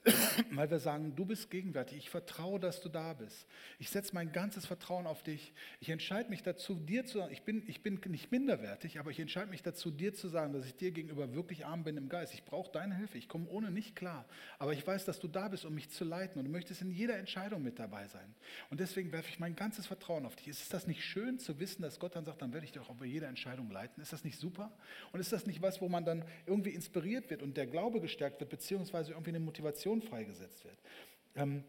[0.52, 3.46] weil wir sagen, du bist gegenwärtig, ich vertraue, dass du da bist.
[3.78, 5.52] Ich setze mein ganzes Vertrauen auf dich.
[5.80, 9.20] Ich entscheide mich dazu, dir zu sagen, ich bin, ich bin nicht minderwertig, aber ich
[9.20, 12.32] entscheide mich dazu, dir zu sagen, dass ich dir gegenüber wirklich arm bin im Geist.
[12.32, 14.24] Ich brauche deine Hilfe, ich komme ohne nicht klar.
[14.58, 16.90] Aber ich weiß, dass du da bist, um mich zu leiten und du möchtest in
[16.90, 18.34] jeder Entscheidung mit dabei sein.
[18.70, 20.48] Und deswegen werfe ich mein ganzes Vertrauen auf dich.
[20.48, 22.94] Ist das nicht schön zu wissen, dass Gott dann sagt, dann werde ich dich auch
[22.94, 24.02] bei jeder Entscheidung leiten?
[24.02, 24.72] Ist das nicht super?
[25.12, 28.40] Und ist das nicht was, wo man dann irgendwie inspiriert wird und der Glaube gestärkt
[28.40, 30.78] wird, beziehungsweise irgendwie eine Motivation Motivation freigesetzt wird.
[31.36, 31.64] Ähm,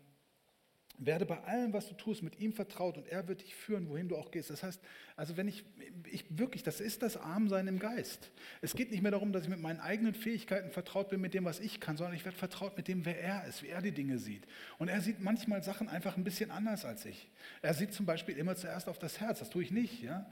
[1.04, 4.08] werde bei allem, was du tust, mit ihm vertraut und er wird dich führen, wohin
[4.08, 4.52] du auch gehst.
[4.52, 4.80] Das heißt,
[5.16, 5.64] also wenn ich,
[6.12, 8.30] ich wirklich, das ist das Armsein im Geist.
[8.62, 11.44] Es geht nicht mehr darum, dass ich mit meinen eigenen Fähigkeiten vertraut bin mit dem,
[11.44, 13.94] was ich kann, sondern ich werde vertraut mit dem, wer er ist, wie er die
[13.94, 14.46] Dinge sieht.
[14.78, 17.32] Und er sieht manchmal Sachen einfach ein bisschen anders als ich.
[17.64, 20.04] Er sieht zum Beispiel immer zuerst auf das Herz, das tue ich nicht.
[20.04, 20.30] Ja?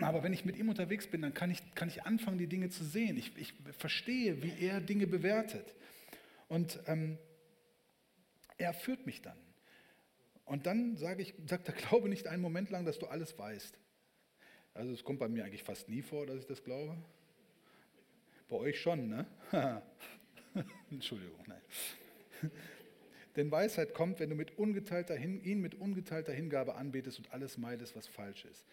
[0.00, 2.68] Aber wenn ich mit ihm unterwegs bin, dann kann ich, kann ich anfangen, die Dinge
[2.68, 3.16] zu sehen.
[3.16, 5.74] Ich, ich verstehe, wie er Dinge bewertet.
[6.54, 7.18] Und ähm,
[8.58, 9.36] er führt mich dann.
[10.44, 13.76] Und dann sage ich, sagt der Glaube nicht einen Moment lang, dass du alles weißt.
[14.72, 16.96] Also es kommt bei mir eigentlich fast nie vor, dass ich das glaube.
[18.48, 19.26] Bei euch schon, ne?
[20.92, 21.62] Entschuldigung, nein.
[23.34, 27.58] Denn Weisheit kommt, wenn du mit ungeteilter Hin ihn mit ungeteilter Hingabe anbetest und alles
[27.58, 28.64] meidest, was falsch ist.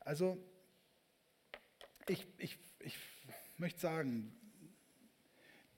[0.00, 0.44] Also
[2.08, 2.98] ich, ich, ich
[3.58, 4.36] möchte sagen,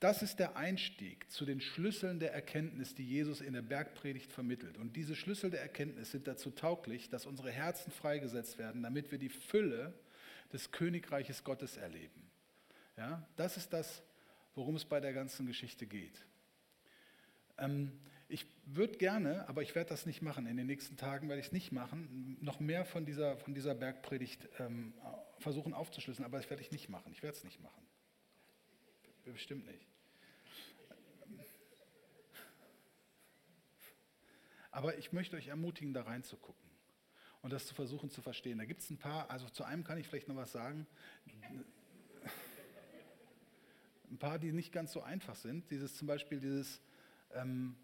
[0.01, 4.79] das ist der Einstieg zu den Schlüsseln der Erkenntnis, die Jesus in der Bergpredigt vermittelt.
[4.79, 9.19] Und diese Schlüssel der Erkenntnis sind dazu tauglich, dass unsere Herzen freigesetzt werden, damit wir
[9.19, 9.93] die Fülle
[10.55, 12.31] des Königreiches Gottes erleben.
[12.97, 14.03] Ja, das ist das,
[14.55, 16.25] worum es bei der ganzen Geschichte geht.
[17.59, 17.93] Ähm,
[18.29, 21.47] ich würde gerne, aber ich werde das nicht machen, in den nächsten Tagen werde ich
[21.49, 24.95] es nicht machen, noch mehr von dieser, von dieser Bergpredigt ähm,
[25.41, 27.13] versuchen aufzuschlüsseln, aber das werde ich nicht machen.
[27.13, 27.83] Ich werde es nicht machen.
[29.33, 29.87] Bestimmt nicht.
[34.71, 36.71] Aber ich möchte euch ermutigen, da reinzugucken
[37.43, 38.59] und das zu versuchen zu verstehen.
[38.59, 40.87] Da gibt es ein paar, also zu einem kann ich vielleicht noch was sagen.
[44.11, 45.71] Ein paar, die nicht ganz so einfach sind.
[45.71, 46.81] Dieses zum Beispiel dieses
[47.33, 47.77] ähm,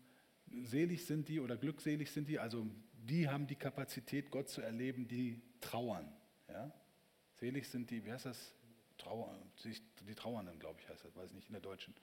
[0.64, 5.07] selig sind die oder glückselig sind die, also die haben die Kapazität, Gott zu erleben,
[5.07, 6.12] die trauern.
[6.49, 6.72] Ja?
[7.34, 8.55] Selig sind die, wie heißt das?
[8.99, 11.94] Trauer, die Trauernden, glaube ich, heißt das, weiß ich nicht, in der Deutschen.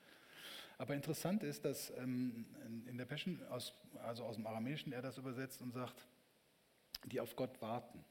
[0.77, 2.45] Aber interessant ist, dass ähm,
[2.87, 3.73] in der Passion, aus,
[4.03, 6.07] also aus dem Aramäischen, er das übersetzt und sagt,
[7.05, 8.03] die auf Gott warten.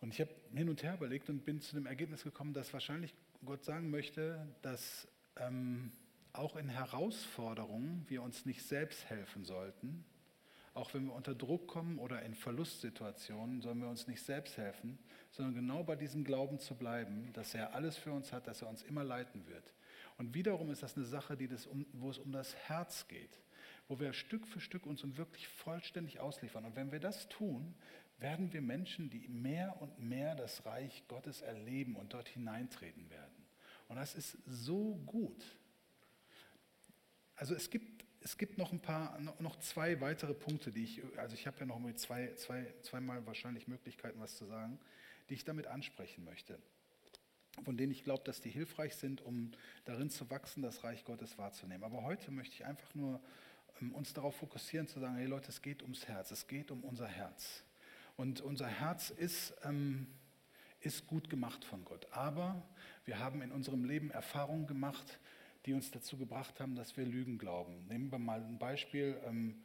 [0.00, 3.14] Und ich habe hin und her überlegt und bin zu dem Ergebnis gekommen, dass wahrscheinlich
[3.44, 5.92] Gott sagen möchte, dass ähm,
[6.32, 10.04] auch in Herausforderungen wir uns nicht selbst helfen sollten,
[10.74, 14.98] auch wenn wir unter Druck kommen oder in Verlustsituationen, sollen wir uns nicht selbst helfen,
[15.30, 18.68] sondern genau bei diesem Glauben zu bleiben, dass er alles für uns hat, dass er
[18.68, 19.74] uns immer leiten wird.
[20.18, 23.40] Und wiederum ist das eine Sache, das um, wo es um das Herz geht,
[23.88, 26.64] wo wir Stück für Stück uns wirklich vollständig ausliefern.
[26.64, 27.74] Und wenn wir das tun,
[28.18, 33.46] werden wir Menschen, die mehr und mehr das Reich Gottes erleben und dort hineintreten werden.
[33.88, 35.44] Und das ist so gut.
[37.34, 37.91] Also es gibt
[38.24, 41.66] es gibt noch ein paar, noch zwei weitere Punkte, die ich, also ich habe ja
[41.66, 44.78] noch mal zwei, zwei, zweimal wahrscheinlich Möglichkeiten, was zu sagen,
[45.28, 46.58] die ich damit ansprechen möchte,
[47.64, 49.50] von denen ich glaube, dass die hilfreich sind, um
[49.84, 51.84] darin zu wachsen, das Reich Gottes wahrzunehmen.
[51.84, 53.20] Aber heute möchte ich einfach nur
[53.80, 56.84] ähm, uns darauf fokussieren, zu sagen, hey Leute, es geht ums Herz, es geht um
[56.84, 57.64] unser Herz.
[58.16, 60.06] Und unser Herz ist, ähm,
[60.80, 62.06] ist gut gemacht von Gott.
[62.12, 62.62] Aber
[63.04, 65.18] wir haben in unserem Leben Erfahrungen gemacht,
[65.66, 67.86] die uns dazu gebracht haben, dass wir Lügen glauben.
[67.86, 69.20] Nehmen wir mal ein Beispiel.
[69.24, 69.62] Ähm,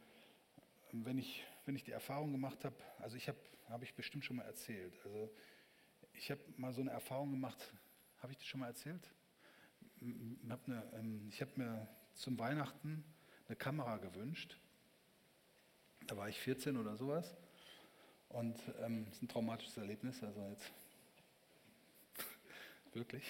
[0.92, 3.38] wenn ich, wenn ich die Erfahrung gemacht habe, also ich habe,
[3.68, 4.94] habe ich bestimmt schon mal erzählt.
[5.04, 5.30] Also
[6.12, 7.58] ich habe mal so eine Erfahrung gemacht,
[8.18, 9.12] habe ich das schon mal erzählt?
[10.00, 13.04] Ähm, ich habe mir zum Weihnachten
[13.46, 14.58] eine Kamera gewünscht.
[16.06, 17.36] Da war ich 14 oder sowas.
[18.28, 20.70] Und ähm, das ist ein traumatisches Erlebnis, also jetzt
[22.92, 23.24] wirklich.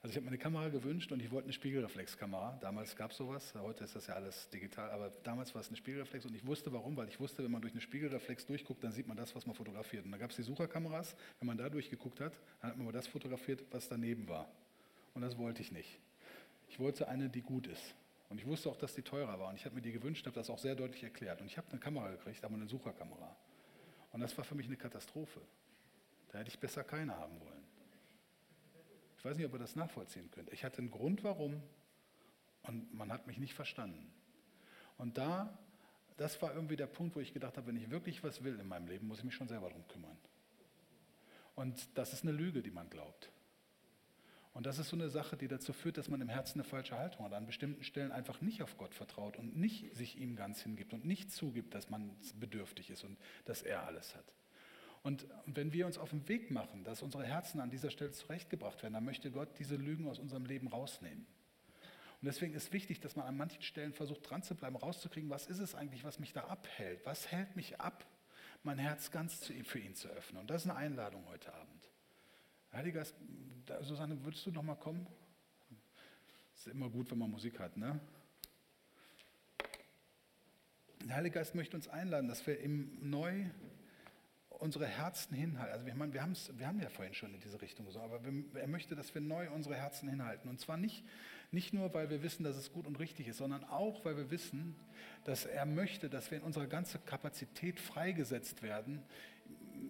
[0.00, 2.58] Also ich habe mir eine Kamera gewünscht und ich wollte eine Spiegelreflexkamera.
[2.60, 5.76] Damals gab es sowas, heute ist das ja alles digital, aber damals war es eine
[5.76, 8.92] Spiegelreflex und ich wusste warum, weil ich wusste, wenn man durch eine Spiegelreflex durchguckt, dann
[8.92, 10.04] sieht man das, was man fotografiert.
[10.04, 13.08] Und da gab es die Sucherkameras, wenn man da durchgeguckt hat, dann hat man das
[13.08, 14.48] fotografiert, was daneben war.
[15.14, 15.98] Und das wollte ich nicht.
[16.68, 17.94] Ich wollte eine, die gut ist.
[18.28, 19.48] Und ich wusste auch, dass die teurer war.
[19.48, 21.40] Und ich habe mir die gewünscht, habe das auch sehr deutlich erklärt.
[21.40, 23.34] Und ich habe eine Kamera gekriegt, aber eine Sucherkamera.
[24.12, 25.40] Und das war für mich eine Katastrophe.
[26.30, 27.57] Da hätte ich besser keine haben wollen.
[29.18, 30.52] Ich weiß nicht, ob ihr das nachvollziehen könnt.
[30.52, 31.60] Ich hatte einen Grund, warum.
[32.62, 34.12] Und man hat mich nicht verstanden.
[34.96, 35.58] Und da,
[36.16, 38.68] das war irgendwie der Punkt, wo ich gedacht habe, wenn ich wirklich was will in
[38.68, 40.16] meinem Leben, muss ich mich schon selber darum kümmern.
[41.54, 43.30] Und das ist eine Lüge, die man glaubt.
[44.54, 46.96] Und das ist so eine Sache, die dazu führt, dass man im Herzen eine falsche
[46.96, 50.62] Haltung hat, an bestimmten Stellen einfach nicht auf Gott vertraut und nicht sich ihm ganz
[50.62, 54.32] hingibt und nicht zugibt, dass man bedürftig ist und dass er alles hat.
[55.02, 58.82] Und wenn wir uns auf den Weg machen, dass unsere Herzen an dieser Stelle zurechtgebracht
[58.82, 61.26] werden, dann möchte Gott diese Lügen aus unserem Leben rausnehmen.
[62.20, 65.46] Und deswegen ist wichtig, dass man an manchen Stellen versucht, dran zu bleiben, rauszukriegen, was
[65.46, 67.00] ist es eigentlich, was mich da abhält?
[67.04, 68.04] Was hält mich ab,
[68.64, 70.40] mein Herz ganz für ihn zu öffnen?
[70.40, 71.90] Und das ist eine Einladung heute Abend.
[72.72, 73.14] Heiliger Geist,
[73.82, 75.06] Susanne, würdest du noch mal kommen?
[76.56, 78.00] Ist immer gut, wenn man Musik hat, ne?
[81.04, 83.46] Der Heilige Geist möchte uns einladen, dass wir ihm neu
[84.58, 85.72] unsere Herzen hinhalten.
[85.72, 88.60] Also wir, meine, wir, wir haben ja vorhin schon in diese Richtung gesagt, aber wir,
[88.60, 90.48] er möchte, dass wir neu unsere Herzen hinhalten.
[90.48, 91.04] Und zwar nicht,
[91.50, 94.30] nicht nur, weil wir wissen, dass es gut und richtig ist, sondern auch, weil wir
[94.30, 94.76] wissen,
[95.24, 99.02] dass er möchte, dass wir in unserer ganzen Kapazität freigesetzt werden,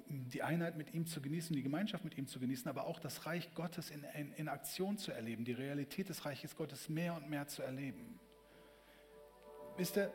[0.08, 3.24] die Einheit mit ihm zu genießen, die Gemeinschaft mit ihm zu genießen, aber auch das
[3.26, 7.30] Reich Gottes in, in, in Aktion zu erleben, die Realität des Reiches Gottes mehr und
[7.30, 8.18] mehr zu erleben.
[9.78, 10.12] Wisst ihr,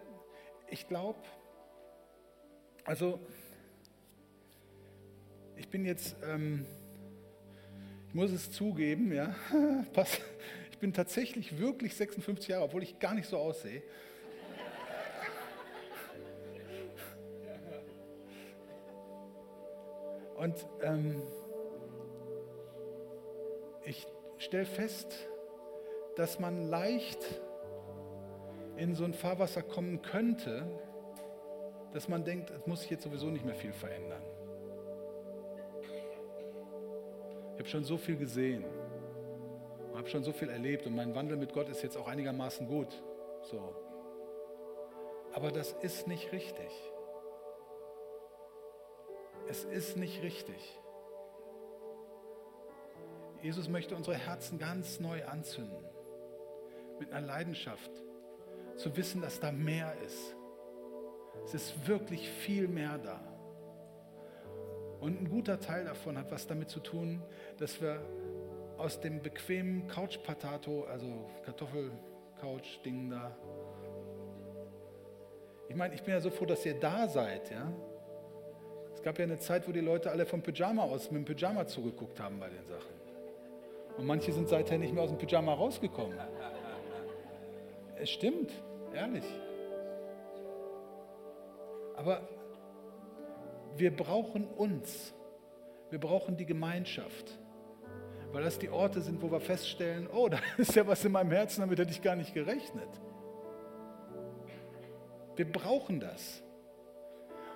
[0.69, 1.19] ich glaube,
[2.85, 3.19] also
[5.57, 6.65] ich bin jetzt, ähm,
[8.09, 9.35] ich muss es zugeben, ja,
[9.93, 10.19] pass,
[10.71, 13.81] ich bin tatsächlich wirklich 56 Jahre, obwohl ich gar nicht so aussehe.
[20.35, 21.21] Und ähm,
[23.85, 24.05] ich
[24.37, 25.27] stelle fest,
[26.17, 27.41] dass man leicht
[28.75, 30.67] in so ein Fahrwasser kommen könnte,
[31.93, 34.21] dass man denkt, es muss sich jetzt sowieso nicht mehr viel verändern.
[37.53, 38.65] Ich habe schon so viel gesehen
[40.03, 43.01] habe schon so viel erlebt und mein Wandel mit Gott ist jetzt auch einigermaßen gut.
[43.43, 43.73] So.
[45.33, 46.69] Aber das ist nicht richtig.
[49.47, 50.79] Es ist nicht richtig.
[53.41, 55.85] Jesus möchte unsere Herzen ganz neu anzünden.
[56.99, 57.91] Mit einer Leidenschaft.
[58.75, 60.35] Zu wissen, dass da mehr ist.
[61.45, 63.21] Es ist wirklich viel mehr da.
[65.03, 67.21] Und ein guter Teil davon hat was damit zu tun,
[67.57, 67.99] dass wir
[68.77, 73.35] aus dem bequemen Couch-Patato, also Kartoffel-Couch-Ding da,
[75.67, 77.69] ich meine, ich bin ja so froh, dass ihr da seid, ja.
[78.93, 81.67] Es gab ja eine Zeit, wo die Leute alle vom Pyjama aus mit dem Pyjama
[81.67, 82.93] zugeguckt haben bei den Sachen.
[83.97, 86.17] Und manche sind seither nicht mehr aus dem Pyjama rausgekommen.
[87.97, 88.53] Es stimmt,
[88.93, 89.25] ehrlich.
[91.97, 92.21] Aber
[93.77, 95.13] wir brauchen uns.
[95.89, 97.39] Wir brauchen die Gemeinschaft.
[98.31, 101.31] Weil das die Orte sind, wo wir feststellen, oh, da ist ja was in meinem
[101.31, 102.89] Herzen, damit hätte ich gar nicht gerechnet.
[105.35, 106.43] Wir brauchen das.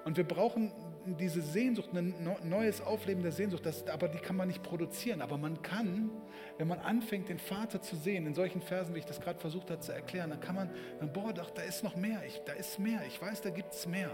[0.06, 0.72] Und wir brauchen
[1.20, 2.14] diese Sehnsucht, ein
[2.44, 5.22] neues Aufleben der Sehnsucht, das, aber die kann man nicht produzieren.
[5.22, 6.12] Aber man kann,
[6.58, 9.70] wenn man anfängt, den Vater zu sehen, in solchen Versen, wie ich das gerade versucht
[9.70, 10.70] habe zu erklären, dann kann man,
[11.12, 13.86] boah, doch, da ist noch mehr, ich, da ist mehr, ich weiß, da gibt es
[13.86, 14.12] mehr.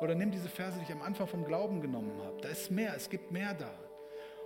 [0.00, 2.40] Oder nimm diese Verse, die ich am Anfang vom Glauben genommen habe.
[2.40, 3.70] Da ist mehr, es gibt mehr da.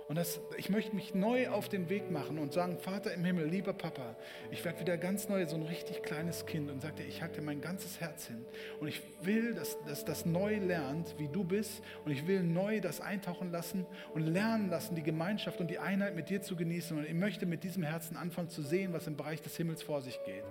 [0.07, 3.47] Und das, ich möchte mich neu auf den Weg machen und sagen, Vater im Himmel,
[3.47, 4.15] lieber Papa,
[4.51, 7.59] ich werde wieder ganz neu so ein richtig kleines Kind und sagte, ich halte mein
[7.59, 8.45] ganzes Herz hin.
[8.79, 11.81] Und ich will, dass, dass das neu lernt, wie du bist.
[12.03, 16.15] Und ich will neu das eintauchen lassen und lernen lassen, die Gemeinschaft und die Einheit
[16.15, 16.95] mit dir zu genießen.
[16.95, 20.03] Und ich möchte mit diesem Herzen anfangen zu sehen, was im Bereich des Himmels vor
[20.03, 20.43] sich geht.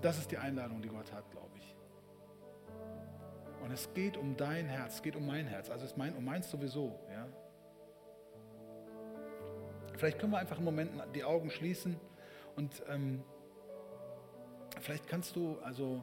[0.00, 1.71] Das ist die Einladung, die Gott hat, glaube ich.
[3.62, 5.70] Und es geht um dein Herz, es geht um mein Herz.
[5.70, 6.98] Also es mein, um meins sowieso.
[7.10, 7.28] Ja?
[9.96, 11.96] Vielleicht können wir einfach einen Moment die Augen schließen
[12.56, 13.22] und ähm,
[14.80, 16.02] vielleicht kannst du also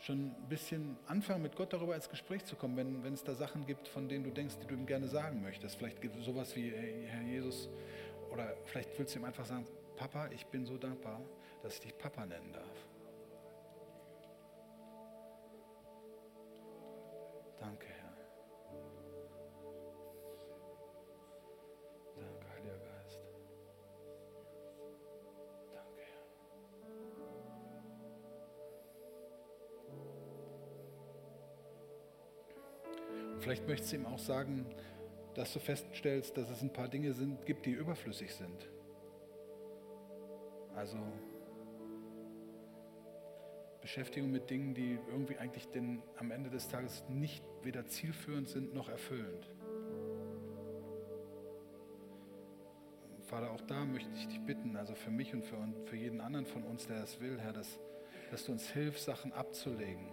[0.00, 3.34] schon ein bisschen anfangen, mit Gott darüber ins Gespräch zu kommen, wenn, wenn es da
[3.34, 5.76] Sachen gibt, von denen du denkst, die du ihm gerne sagen möchtest.
[5.76, 7.70] Vielleicht gibt es sowas wie, hey, Herr Jesus,
[8.30, 9.66] oder vielleicht willst du ihm einfach sagen,
[9.96, 11.20] Papa, ich bin so dankbar,
[11.62, 12.73] dass ich dich Papa nennen darf.
[33.54, 34.66] Vielleicht möchtest du ihm auch sagen,
[35.34, 38.68] dass du feststellst, dass es ein paar Dinge sind, gibt, die überflüssig sind.
[40.74, 40.98] Also
[43.80, 48.74] Beschäftigung mit Dingen, die irgendwie eigentlich den, am Ende des Tages nicht weder zielführend sind
[48.74, 49.48] noch erfüllend.
[53.22, 56.46] Vater, auch da möchte ich dich bitten, also für mich und für, für jeden anderen
[56.46, 57.78] von uns, der das will, Herr, dass,
[58.32, 60.08] dass du uns hilfst, Sachen abzulegen.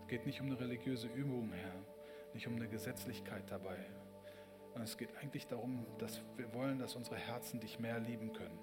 [0.00, 1.89] Es geht nicht um eine religiöse Übung, Herr,
[2.34, 3.76] nicht um eine Gesetzlichkeit dabei.
[4.82, 8.58] Es geht eigentlich darum, dass wir wollen, dass unsere Herzen dich mehr lieben können.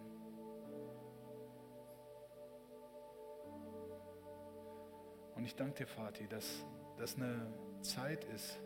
[5.35, 6.65] Und ich danke dir, Vati, dass
[6.97, 8.59] das eine Zeit ist,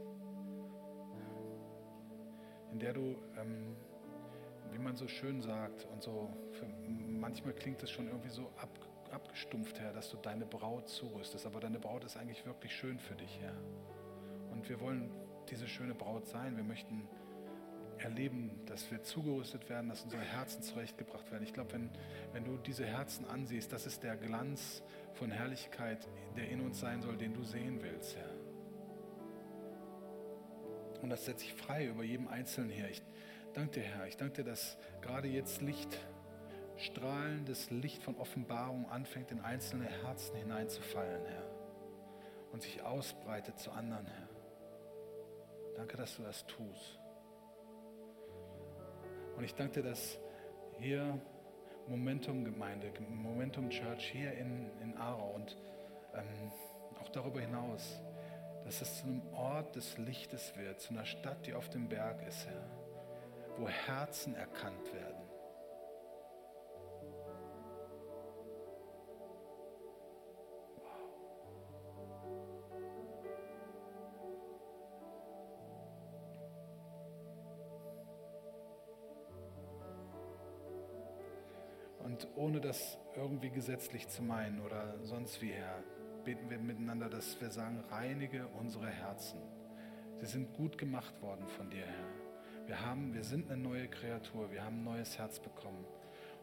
[2.72, 3.76] in der du, ähm,
[4.72, 8.70] wie man so schön sagt, und so, für, manchmal klingt es schon irgendwie so ab,
[9.12, 11.46] abgestumpft, Herr, dass du deine Braut zurüstest.
[11.46, 13.58] Aber deine Braut ist eigentlich wirklich schön für dich, Herr.
[14.62, 15.10] Und wir wollen
[15.50, 16.56] diese schöne Braut sein.
[16.56, 17.08] Wir möchten
[17.98, 21.42] erleben, dass wir zugerüstet werden, dass unsere Herzen zurechtgebracht werden.
[21.42, 21.90] Ich glaube, wenn,
[22.32, 24.84] wenn du diese Herzen ansiehst, das ist der Glanz
[25.14, 26.08] von Herrlichkeit,
[26.38, 28.30] der in uns sein soll, den du sehen willst, Herr.
[31.02, 32.88] Und das setze ich frei über jedem Einzelnen hier.
[32.88, 33.02] Ich
[33.56, 34.06] danke dir, Herr.
[34.06, 35.98] Ich danke dir, dass gerade jetzt Licht,
[36.78, 41.50] strahlendes Licht von Offenbarung anfängt, in einzelne Herzen hineinzufallen, Herr.
[42.52, 44.31] Und sich ausbreitet zu anderen, Herr.
[45.82, 47.00] Danke, dass du das tust.
[49.36, 50.20] Und ich danke dir, dass
[50.78, 51.20] hier
[51.88, 55.58] Momentum Gemeinde, Momentum Church hier in, in Aarau und
[56.14, 56.52] ähm,
[57.02, 58.00] auch darüber hinaus
[58.64, 62.22] dass es zu einem Ort des Lichtes wird, zu einer Stadt, die auf dem Berg
[62.28, 62.70] ist, Herr,
[63.58, 65.11] wo Herzen erkannt werden.
[82.42, 85.84] Ohne das irgendwie gesetzlich zu meinen oder sonst wie, Herr,
[86.24, 89.40] beten wir miteinander, dass wir sagen, reinige unsere Herzen.
[90.18, 92.68] Sie sind gut gemacht worden von dir, Herr.
[92.68, 95.86] Wir, haben, wir sind eine neue Kreatur, wir haben ein neues Herz bekommen.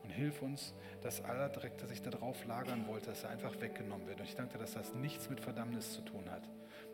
[0.05, 0.73] Und hilf uns,
[1.03, 4.21] dass aller Dreck, der sich darauf lagern wollte, dass er einfach weggenommen wird.
[4.21, 6.49] Und ich danke dir, dass das nichts mit Verdammnis zu tun hat.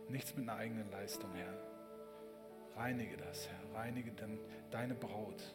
[0.09, 1.55] Nichts mit einer eigenen Leistung, Herr.
[2.75, 3.79] Reinige das, Herr.
[3.79, 4.13] Reinige
[4.71, 5.55] deine Braut.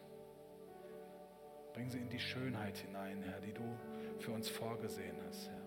[1.80, 3.63] Bring sie in die Schönheit hinein, Herr, die du
[4.19, 5.59] für uns vorgesehen hast, Herr.